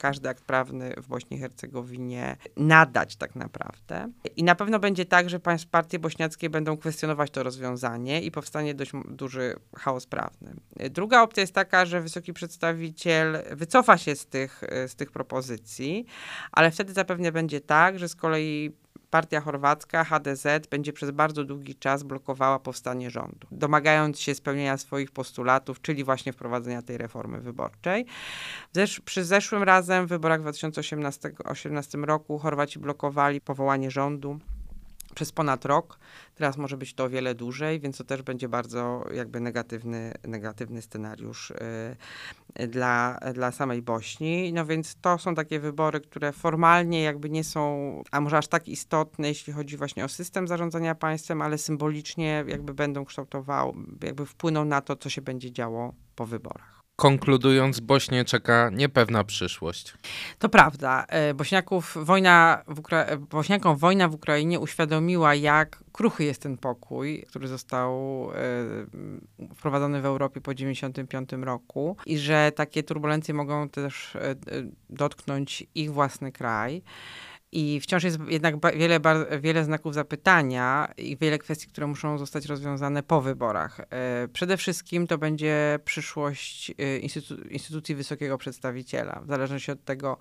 każdy 0.00 0.28
akt 0.28 0.44
prawny 0.44 0.94
w 0.96 1.08
Bośni 1.08 1.36
i 1.36 1.40
Hercegowinie 1.40 2.36
nadać 2.56 3.16
tak 3.16 3.36
naprawdę. 3.36 4.12
I 4.36 4.44
na 4.44 4.54
pewno 4.54 4.78
będzie 4.78 5.04
tak, 5.04 5.30
że 5.30 5.40
partie 5.70 5.98
bośniackie 5.98 6.50
będą 6.50 6.76
kwestionować 6.76 7.30
to 7.30 7.42
rozwiązanie 7.42 8.22
i 8.22 8.30
powstanie 8.30 8.74
dość 8.74 8.92
duży 9.08 9.56
chaos 9.76 10.06
prawny. 10.06 10.54
Druga 10.90 11.22
opcja 11.22 11.40
jest 11.40 11.54
taka, 11.54 11.86
że 11.86 12.00
wysoki 12.00 12.32
przedstawiciel 12.32 13.38
wycofa 13.52 13.98
się 13.98 14.16
z 14.16 14.26
tych, 14.26 14.60
z 14.86 14.94
tych 14.94 15.12
propozycji, 15.12 16.06
ale 16.52 16.70
wtedy 16.70 16.92
zapewne 16.92 17.32
będzie 17.32 17.60
tak, 17.60 17.98
że 17.98 18.08
z 18.08 18.16
kolei 18.16 18.76
partia 19.10 19.40
chorwacka, 19.40 20.04
HDZ, 20.04 20.46
będzie 20.70 20.92
przez 20.92 21.10
bardzo 21.10 21.44
długi 21.44 21.74
czas 21.74 22.02
blokowała 22.02 22.58
powstanie 22.58 23.10
rządu, 23.10 23.46
domagając 23.50 24.20
się 24.20 24.34
spełnienia 24.34 24.76
swoich 24.76 25.10
postulatów, 25.10 25.82
czyli 25.82 26.04
właśnie 26.04 26.32
wprowadzenia 26.32 26.82
tej 26.82 26.98
reformy 26.98 27.40
wyborczej. 27.40 28.06
Zesz 28.72 29.00
przy 29.00 29.24
zeszłym 29.24 29.62
razem 29.62 30.06
w 30.06 30.08
wyborach 30.08 30.40
w 30.40 30.42
2018 30.42 31.98
roku 31.98 32.38
Chorwaci 32.38 32.78
blokowali 32.78 33.40
powołanie 33.40 33.90
rządu 33.90 34.40
przez 35.14 35.32
ponad 35.32 35.64
rok. 35.64 35.98
Teraz 36.34 36.56
może 36.56 36.76
być 36.76 36.94
to 36.94 37.04
o 37.04 37.08
wiele 37.08 37.34
dłużej, 37.34 37.80
więc 37.80 37.98
to 37.98 38.04
też 38.04 38.22
będzie 38.22 38.48
bardzo 38.48 39.04
jakby 39.14 39.40
negatywny, 39.40 40.14
negatywny 40.24 40.82
scenariusz 40.82 41.50
y, 42.58 42.68
dla, 42.68 43.18
dla 43.34 43.52
samej 43.52 43.82
Bośni. 43.82 44.52
No 44.52 44.66
więc 44.66 44.96
to 45.00 45.18
są 45.18 45.34
takie 45.34 45.60
wybory, 45.60 46.00
które 46.00 46.32
formalnie 46.32 47.02
jakby 47.02 47.30
nie 47.30 47.44
są, 47.44 48.02
a 48.10 48.20
może 48.20 48.38
aż 48.38 48.48
tak 48.48 48.68
istotne, 48.68 49.28
jeśli 49.28 49.52
chodzi 49.52 49.76
właśnie 49.76 50.04
o 50.04 50.08
system 50.08 50.48
zarządzania 50.48 50.94
państwem, 50.94 51.42
ale 51.42 51.58
symbolicznie 51.58 52.44
jakby 52.48 52.74
będą 52.74 53.04
kształtowały, 53.04 53.72
jakby 54.02 54.26
wpłyną 54.26 54.64
na 54.64 54.80
to, 54.80 54.96
co 54.96 55.10
się 55.10 55.22
będzie 55.22 55.52
działo 55.52 55.94
po 56.16 56.26
wyborach. 56.26 56.79
Konkludując, 57.00 57.80
Bośnię 57.80 58.24
czeka 58.24 58.70
niepewna 58.72 59.24
przyszłość. 59.24 59.94
To 60.38 60.48
prawda. 60.48 61.04
E, 61.08 61.34
Bośniaków 61.34 61.96
wojna 62.02 62.64
w 62.68 62.80
Ukra- 62.80 63.16
Bośniakom 63.18 63.76
wojna 63.76 64.08
w 64.08 64.14
Ukrainie 64.14 64.60
uświadomiła, 64.60 65.34
jak 65.34 65.84
kruchy 65.92 66.24
jest 66.24 66.42
ten 66.42 66.58
pokój, 66.58 67.24
który 67.28 67.48
został 67.48 67.92
e, 68.30 69.54
wprowadzony 69.54 70.02
w 70.02 70.04
Europie 70.04 70.40
po 70.40 70.54
1995 70.54 71.44
roku 71.44 71.96
i 72.06 72.18
że 72.18 72.52
takie 72.52 72.82
turbulencje 72.82 73.34
mogą 73.34 73.68
też 73.68 74.16
e, 74.16 74.34
dotknąć 74.90 75.66
ich 75.74 75.92
własny 75.92 76.32
kraj. 76.32 76.82
I 77.52 77.80
wciąż 77.80 78.04
jest 78.04 78.18
jednak 78.28 78.54
wiele, 78.76 79.00
wiele 79.40 79.64
znaków 79.64 79.94
zapytania 79.94 80.92
i 80.96 81.16
wiele 81.16 81.38
kwestii, 81.38 81.68
które 81.68 81.86
muszą 81.86 82.18
zostać 82.18 82.46
rozwiązane 82.46 83.02
po 83.02 83.20
wyborach. 83.20 83.80
E, 83.80 84.28
przede 84.32 84.56
wszystkim 84.56 85.06
to 85.06 85.18
będzie 85.18 85.78
przyszłość 85.84 86.72
e, 86.78 86.98
instytu 86.98 87.34
instytucji 87.34 87.94
wysokiego 87.94 88.38
przedstawiciela, 88.38 89.20
w 89.24 89.28
zależności 89.28 89.72
od 89.72 89.84
tego, 89.84 90.18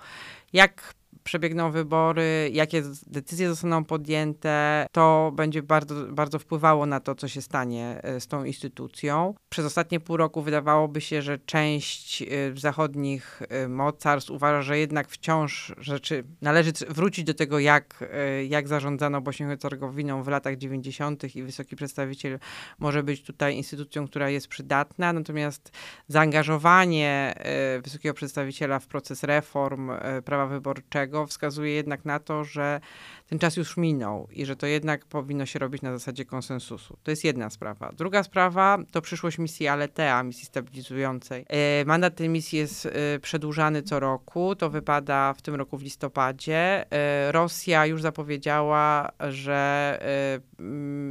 jak 0.53 0.93
przebiegną 1.23 1.71
wybory, 1.71 2.49
jakie 2.53 2.83
decyzje 3.07 3.49
zostaną 3.49 3.85
podjęte, 3.85 4.87
to 4.91 5.31
będzie 5.35 5.63
bardzo, 5.63 5.95
bardzo 6.05 6.39
wpływało 6.39 6.85
na 6.85 6.99
to, 6.99 7.15
co 7.15 7.27
się 7.27 7.41
stanie 7.41 7.99
e, 8.03 8.19
z 8.19 8.27
tą 8.27 8.43
instytucją. 8.43 9.35
Przez 9.49 9.65
ostatnie 9.65 9.99
pół 9.99 10.17
roku 10.17 10.41
wydawałoby 10.41 11.01
się, 11.01 11.21
że 11.21 11.37
część 11.37 12.21
e, 12.21 12.25
zachodnich 12.55 13.41
e, 13.49 13.67
mocarstw 13.67 14.31
uważa, 14.31 14.61
że 14.61 14.77
jednak 14.77 15.09
wciąż 15.09 15.73
rzeczy 15.77 16.23
należy 16.41 16.71
wrócić 16.89 17.25
do 17.25 17.33
tego, 17.33 17.59
jak, 17.59 18.03
jak 18.47 18.67
zarządzano 18.67 19.21
Bośnią 19.21 19.47
Hercegowiną 19.47 20.23
w 20.23 20.27
latach 20.27 20.57
90. 20.57 21.35
i 21.35 21.43
wysoki 21.43 21.75
przedstawiciel 21.75 22.39
może 22.79 23.03
być 23.03 23.23
tutaj 23.23 23.55
instytucją, 23.55 24.07
która 24.07 24.29
jest 24.29 24.47
przydatna, 24.47 25.13
natomiast 25.13 25.71
zaangażowanie 26.07 27.35
wysokiego 27.83 28.13
przedstawiciela 28.13 28.79
w 28.79 28.87
proces 28.87 29.23
reform 29.23 29.91
prawa 30.25 30.47
wyborczego 30.47 30.98
wskazuje 31.27 31.71
jednak 31.73 32.05
na 32.05 32.19
to, 32.19 32.43
że 32.43 32.81
ten 33.29 33.39
czas 33.39 33.57
już 33.57 33.77
minął 33.77 34.27
i 34.31 34.45
że 34.45 34.55
to 34.55 34.67
jednak 34.67 35.05
powinno 35.05 35.45
się 35.45 35.59
robić 35.59 35.81
na 35.81 35.91
zasadzie 35.91 36.25
konsensusu. 36.25 36.97
To 37.03 37.11
jest 37.11 37.23
jedna 37.23 37.49
sprawa. 37.49 37.91
Druga 37.97 38.23
sprawa 38.23 38.77
to 38.91 39.01
przyszłość 39.01 39.37
misji 39.37 39.67
Aletea, 39.67 40.23
misji 40.23 40.45
stabilizującej. 40.45 41.45
E, 41.49 41.85
mandat 41.85 42.15
tej 42.15 42.29
misji 42.29 42.59
jest 42.59 42.85
e, 42.85 43.19
przedłużany 43.19 43.83
co 43.83 43.99
roku. 43.99 44.55
To 44.55 44.69
wypada 44.69 45.33
w 45.33 45.41
tym 45.41 45.55
roku 45.55 45.77
w 45.77 45.83
listopadzie. 45.83 46.91
E, 46.91 47.31
Rosja 47.31 47.85
już 47.85 48.01
zapowiedziała, 48.01 49.11
że 49.29 49.99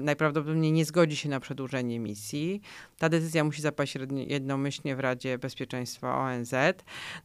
najprawdopodobniej 0.02 0.72
nie 0.72 0.85
zgodzi 0.85 1.16
się 1.16 1.28
na 1.28 1.40
przedłużenie 1.40 2.00
misji. 2.00 2.61
Ta 2.98 3.09
decyzja 3.09 3.44
musi 3.44 3.62
zapaść 3.62 3.94
jednomyślnie 4.26 4.96
w 4.96 5.00
Radzie 5.00 5.38
Bezpieczeństwa 5.38 6.18
ONZ. 6.18 6.54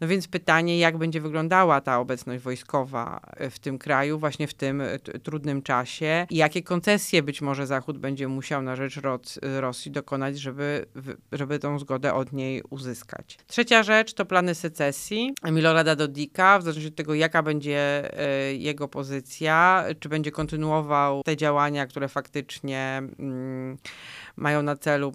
No 0.01 0.08
więc 0.08 0.27
pytanie, 0.27 0.79
jak 0.79 0.97
będzie 0.97 1.21
wyglądała 1.21 1.82
ta 1.82 1.99
obecność 1.99 2.43
wojskowa 2.43 3.21
w 3.51 3.60
tym 3.60 3.77
kraju, 3.77 4.19
właśnie 4.19 4.47
w 4.47 4.53
tym 4.53 4.82
trudnym 5.23 5.61
czasie 5.61 6.27
i 6.29 6.35
jakie 6.35 6.63
koncesje 6.63 7.23
być 7.23 7.41
może 7.41 7.67
Zachód 7.67 7.97
będzie 7.97 8.27
musiał 8.27 8.61
na 8.61 8.75
rzecz 8.75 8.99
Rosji 9.41 9.91
dokonać, 9.91 10.39
żeby, 10.39 10.85
żeby 11.31 11.59
tą 11.59 11.79
zgodę 11.79 12.13
od 12.13 12.33
niej 12.33 12.63
uzyskać. 12.69 13.37
Trzecia 13.47 13.83
rzecz 13.83 14.13
to 14.13 14.25
plany 14.25 14.55
secesji 14.55 15.33
Milorada 15.51 15.95
Dodika, 15.95 16.59
w 16.59 16.63
zależności 16.63 16.87
od 16.87 16.95
tego, 16.95 17.13
jaka 17.13 17.43
będzie 17.43 17.79
e, 18.19 18.53
jego 18.53 18.87
pozycja, 18.87 19.85
czy 19.99 20.09
będzie 20.09 20.31
kontynuował 20.31 21.23
te 21.23 21.37
działania, 21.37 21.87
które 21.87 22.07
faktycznie 22.07 23.01
mm, 23.19 23.77
mają 24.35 24.61
na 24.61 24.75
celu 24.75 25.13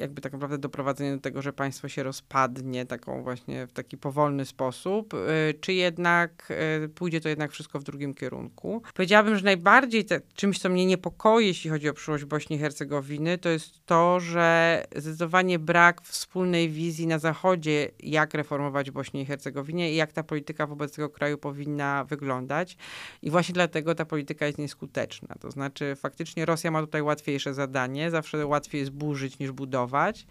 jakby 0.00 0.20
tak 0.20 0.32
naprawdę 0.32 0.58
doprowadzenie 0.58 1.14
do 1.14 1.20
tego, 1.20 1.42
że 1.42 1.52
państwo 1.52 1.88
się 1.88 2.02
rozpadnie 2.02 2.86
taką 2.86 3.22
właśnie 3.22 3.66
w 3.66 3.72
taki 3.72 3.96
powolny 3.96 4.44
sposób, 4.44 5.14
y, 5.14 5.54
czy 5.60 5.72
jednak 5.72 6.52
y, 6.84 6.88
pójdzie 6.88 7.20
to 7.20 7.28
jednak 7.28 7.52
wszystko 7.52 7.78
w 7.78 7.84
drugim 7.84 8.14
kierunku. 8.14 8.82
Powiedziałabym, 8.94 9.36
że 9.36 9.44
najbardziej 9.44 10.04
te, 10.04 10.20
czymś, 10.34 10.58
co 10.58 10.68
mnie 10.68 10.86
niepokoi, 10.86 11.46
jeśli 11.46 11.70
chodzi 11.70 11.88
o 11.88 11.94
przyszłość 11.94 12.24
Bośni 12.24 12.56
i 12.56 12.58
Hercegowiny, 12.58 13.38
to 13.38 13.48
jest 13.48 13.86
to, 13.86 14.20
że 14.20 14.84
zdecydowanie 14.96 15.58
brak 15.58 16.02
wspólnej 16.02 16.68
wizji 16.68 17.06
na 17.06 17.18
Zachodzie, 17.18 17.90
jak 18.00 18.34
reformować 18.34 18.90
Bośnię 18.90 19.22
i 19.22 19.26
Hercegowinie 19.26 19.92
i 19.92 19.96
jak 19.96 20.12
ta 20.12 20.22
polityka 20.22 20.66
wobec 20.66 20.94
tego 20.94 21.08
kraju 21.08 21.38
powinna 21.38 22.04
wyglądać. 22.04 22.76
I 23.22 23.30
właśnie 23.30 23.52
dlatego 23.52 23.94
ta 23.94 24.04
polityka 24.04 24.46
jest 24.46 24.58
nieskuteczna. 24.58 25.34
To 25.40 25.50
znaczy 25.50 25.96
faktycznie 25.96 26.44
Rosja 26.44 26.70
ma 26.70 26.80
tutaj 26.80 27.02
łatwiejsze 27.02 27.54
zadanie, 27.54 28.10
zawsze 28.10 28.46
łatwiej 28.46 28.78
jest 28.78 28.92
burzyć 28.92 29.38
niż 29.38 29.52
budować, 29.52 29.89
budować. 29.90 30.26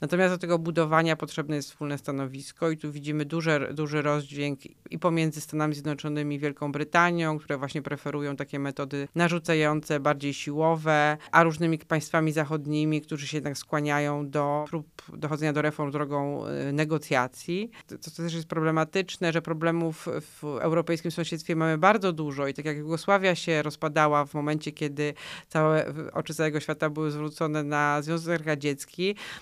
Natomiast 0.00 0.34
do 0.34 0.38
tego 0.38 0.58
budowania 0.58 1.16
potrzebne 1.16 1.56
jest 1.56 1.70
wspólne 1.70 1.98
stanowisko 1.98 2.70
i 2.70 2.76
tu 2.76 2.92
widzimy 2.92 3.24
duży, 3.24 3.68
duży 3.72 4.02
rozdźwięk 4.02 4.60
i 4.90 4.98
pomiędzy 4.98 5.40
Stanami 5.40 5.74
Zjednoczonymi 5.74 6.36
i 6.36 6.38
Wielką 6.38 6.72
Brytanią, 6.72 7.38
które 7.38 7.58
właśnie 7.58 7.82
preferują 7.82 8.36
takie 8.36 8.58
metody 8.58 9.08
narzucające, 9.14 10.00
bardziej 10.00 10.34
siłowe, 10.34 11.16
a 11.32 11.42
różnymi 11.42 11.78
państwami 11.78 12.32
zachodnimi, 12.32 13.00
którzy 13.00 13.26
się 13.26 13.36
jednak 13.36 13.58
skłaniają 13.58 14.30
do 14.30 14.64
prób 14.68 14.86
dochodzenia 15.16 15.52
do 15.52 15.62
reform 15.62 15.90
drogą 15.90 16.46
y, 16.46 16.72
negocjacji. 16.72 17.70
To, 17.86 17.98
to 17.98 18.10
też 18.10 18.34
jest 18.34 18.48
problematyczne, 18.48 19.32
że 19.32 19.42
problemów 19.42 20.08
w 20.20 20.44
europejskim 20.44 21.10
sąsiedztwie 21.10 21.56
mamy 21.56 21.78
bardzo 21.78 22.12
dużo 22.12 22.46
i 22.46 22.54
tak 22.54 22.64
jak 22.64 22.76
Jugosławia 22.76 23.34
się 23.34 23.62
rozpadała 23.62 24.26
w 24.26 24.34
momencie, 24.34 24.72
kiedy 24.72 25.14
całe 25.48 25.92
oczy 26.12 26.34
całego 26.34 26.60
świata 26.60 26.90
były 26.90 27.10
zwrócone 27.10 27.62
na 27.62 28.02
Związek 28.02 28.46
Radziecki, 28.46 28.93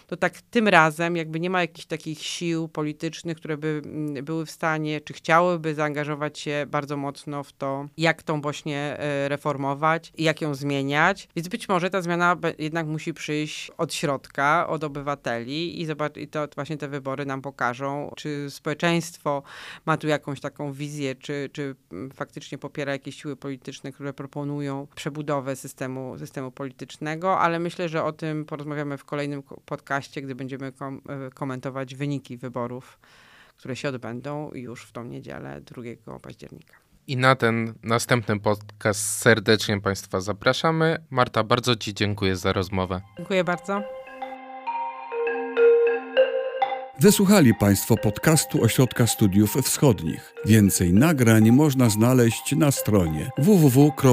to 0.06 0.16
tak 0.16 0.40
tym 0.40 0.68
razem 0.68 1.16
jakby 1.16 1.40
nie 1.40 1.50
ma 1.50 1.60
jakichś 1.60 1.86
takich 1.86 2.18
sił 2.18 2.68
politycznych, 2.68 3.36
które 3.36 3.56
by 3.56 3.82
mm, 3.84 4.24
były 4.24 4.46
w 4.46 4.50
stanie, 4.50 5.00
czy 5.00 5.12
chciałyby 5.12 5.74
zaangażować 5.74 6.38
się 6.38 6.66
bardzo 6.68 6.96
mocno 6.96 7.42
w 7.42 7.52
to, 7.52 7.86
jak 7.96 8.22
tą 8.22 8.40
Bośnię 8.40 8.78
e, 8.78 9.28
reformować 9.28 10.12
jak 10.18 10.40
ją 10.40 10.54
zmieniać. 10.54 11.28
Więc 11.36 11.48
być 11.48 11.68
może 11.68 11.90
ta 11.90 12.02
zmiana 12.02 12.36
jednak 12.58 12.86
musi 12.86 13.14
przyjść 13.14 13.70
od 13.78 13.94
środka, 13.94 14.68
od 14.68 14.84
obywateli 14.84 15.80
i, 15.80 15.86
zobacz, 15.86 16.16
i 16.16 16.28
to 16.28 16.48
właśnie 16.54 16.76
te 16.76 16.88
wybory 16.88 17.26
nam 17.26 17.42
pokażą, 17.42 18.12
czy 18.16 18.50
społeczeństwo 18.50 19.42
ma 19.86 19.96
tu 19.96 20.08
jakąś 20.08 20.40
taką 20.40 20.72
wizję, 20.72 21.14
czy, 21.14 21.50
czy 21.52 21.74
mm, 21.92 22.10
faktycznie 22.10 22.58
popiera 22.58 22.92
jakieś 22.92 23.22
siły 23.22 23.36
polityczne, 23.36 23.92
które 23.92 24.12
proponują 24.12 24.86
przebudowę 24.94 25.56
systemu, 25.56 26.18
systemu 26.18 26.50
politycznego, 26.50 27.38
ale 27.38 27.58
myślę, 27.58 27.88
że 27.88 28.04
o 28.04 28.12
tym 28.12 28.44
porozmawiamy 28.44 28.98
w 28.98 29.04
kolejnym 29.04 29.41
podcaście, 29.66 30.22
gdy 30.22 30.34
będziemy 30.34 30.72
kom 30.72 31.00
e, 31.08 31.30
komentować 31.30 31.94
wyniki 31.94 32.36
wyborów, 32.36 32.98
które 33.56 33.76
się 33.76 33.88
odbędą 33.88 34.50
już 34.54 34.84
w 34.84 34.92
tą 34.92 35.04
niedzielę 35.04 35.60
2 35.60 36.18
października. 36.18 36.74
I 37.06 37.16
na 37.16 37.36
ten 37.36 37.74
następny 37.82 38.40
podcast 38.40 39.18
serdecznie 39.18 39.80
Państwa 39.80 40.20
zapraszamy. 40.20 41.04
Marta, 41.10 41.44
bardzo 41.44 41.76
Ci 41.76 41.94
dziękuję 41.94 42.36
za 42.36 42.52
rozmowę. 42.52 43.00
Dziękuję 43.18 43.44
bardzo. 43.44 43.82
Wysłuchali 47.00 47.54
Państwo 47.54 47.96
podcastu 47.96 48.64
Ośrodka 48.64 49.06
Studiów 49.06 49.54
Wschodnich. 49.54 50.34
Więcej 50.44 50.92
nagrań 50.92 51.50
można 51.50 51.90
znaleźć 51.90 52.56
na 52.56 52.70
stronie 52.70 53.30
www.osw.waw.pl. 53.38 54.12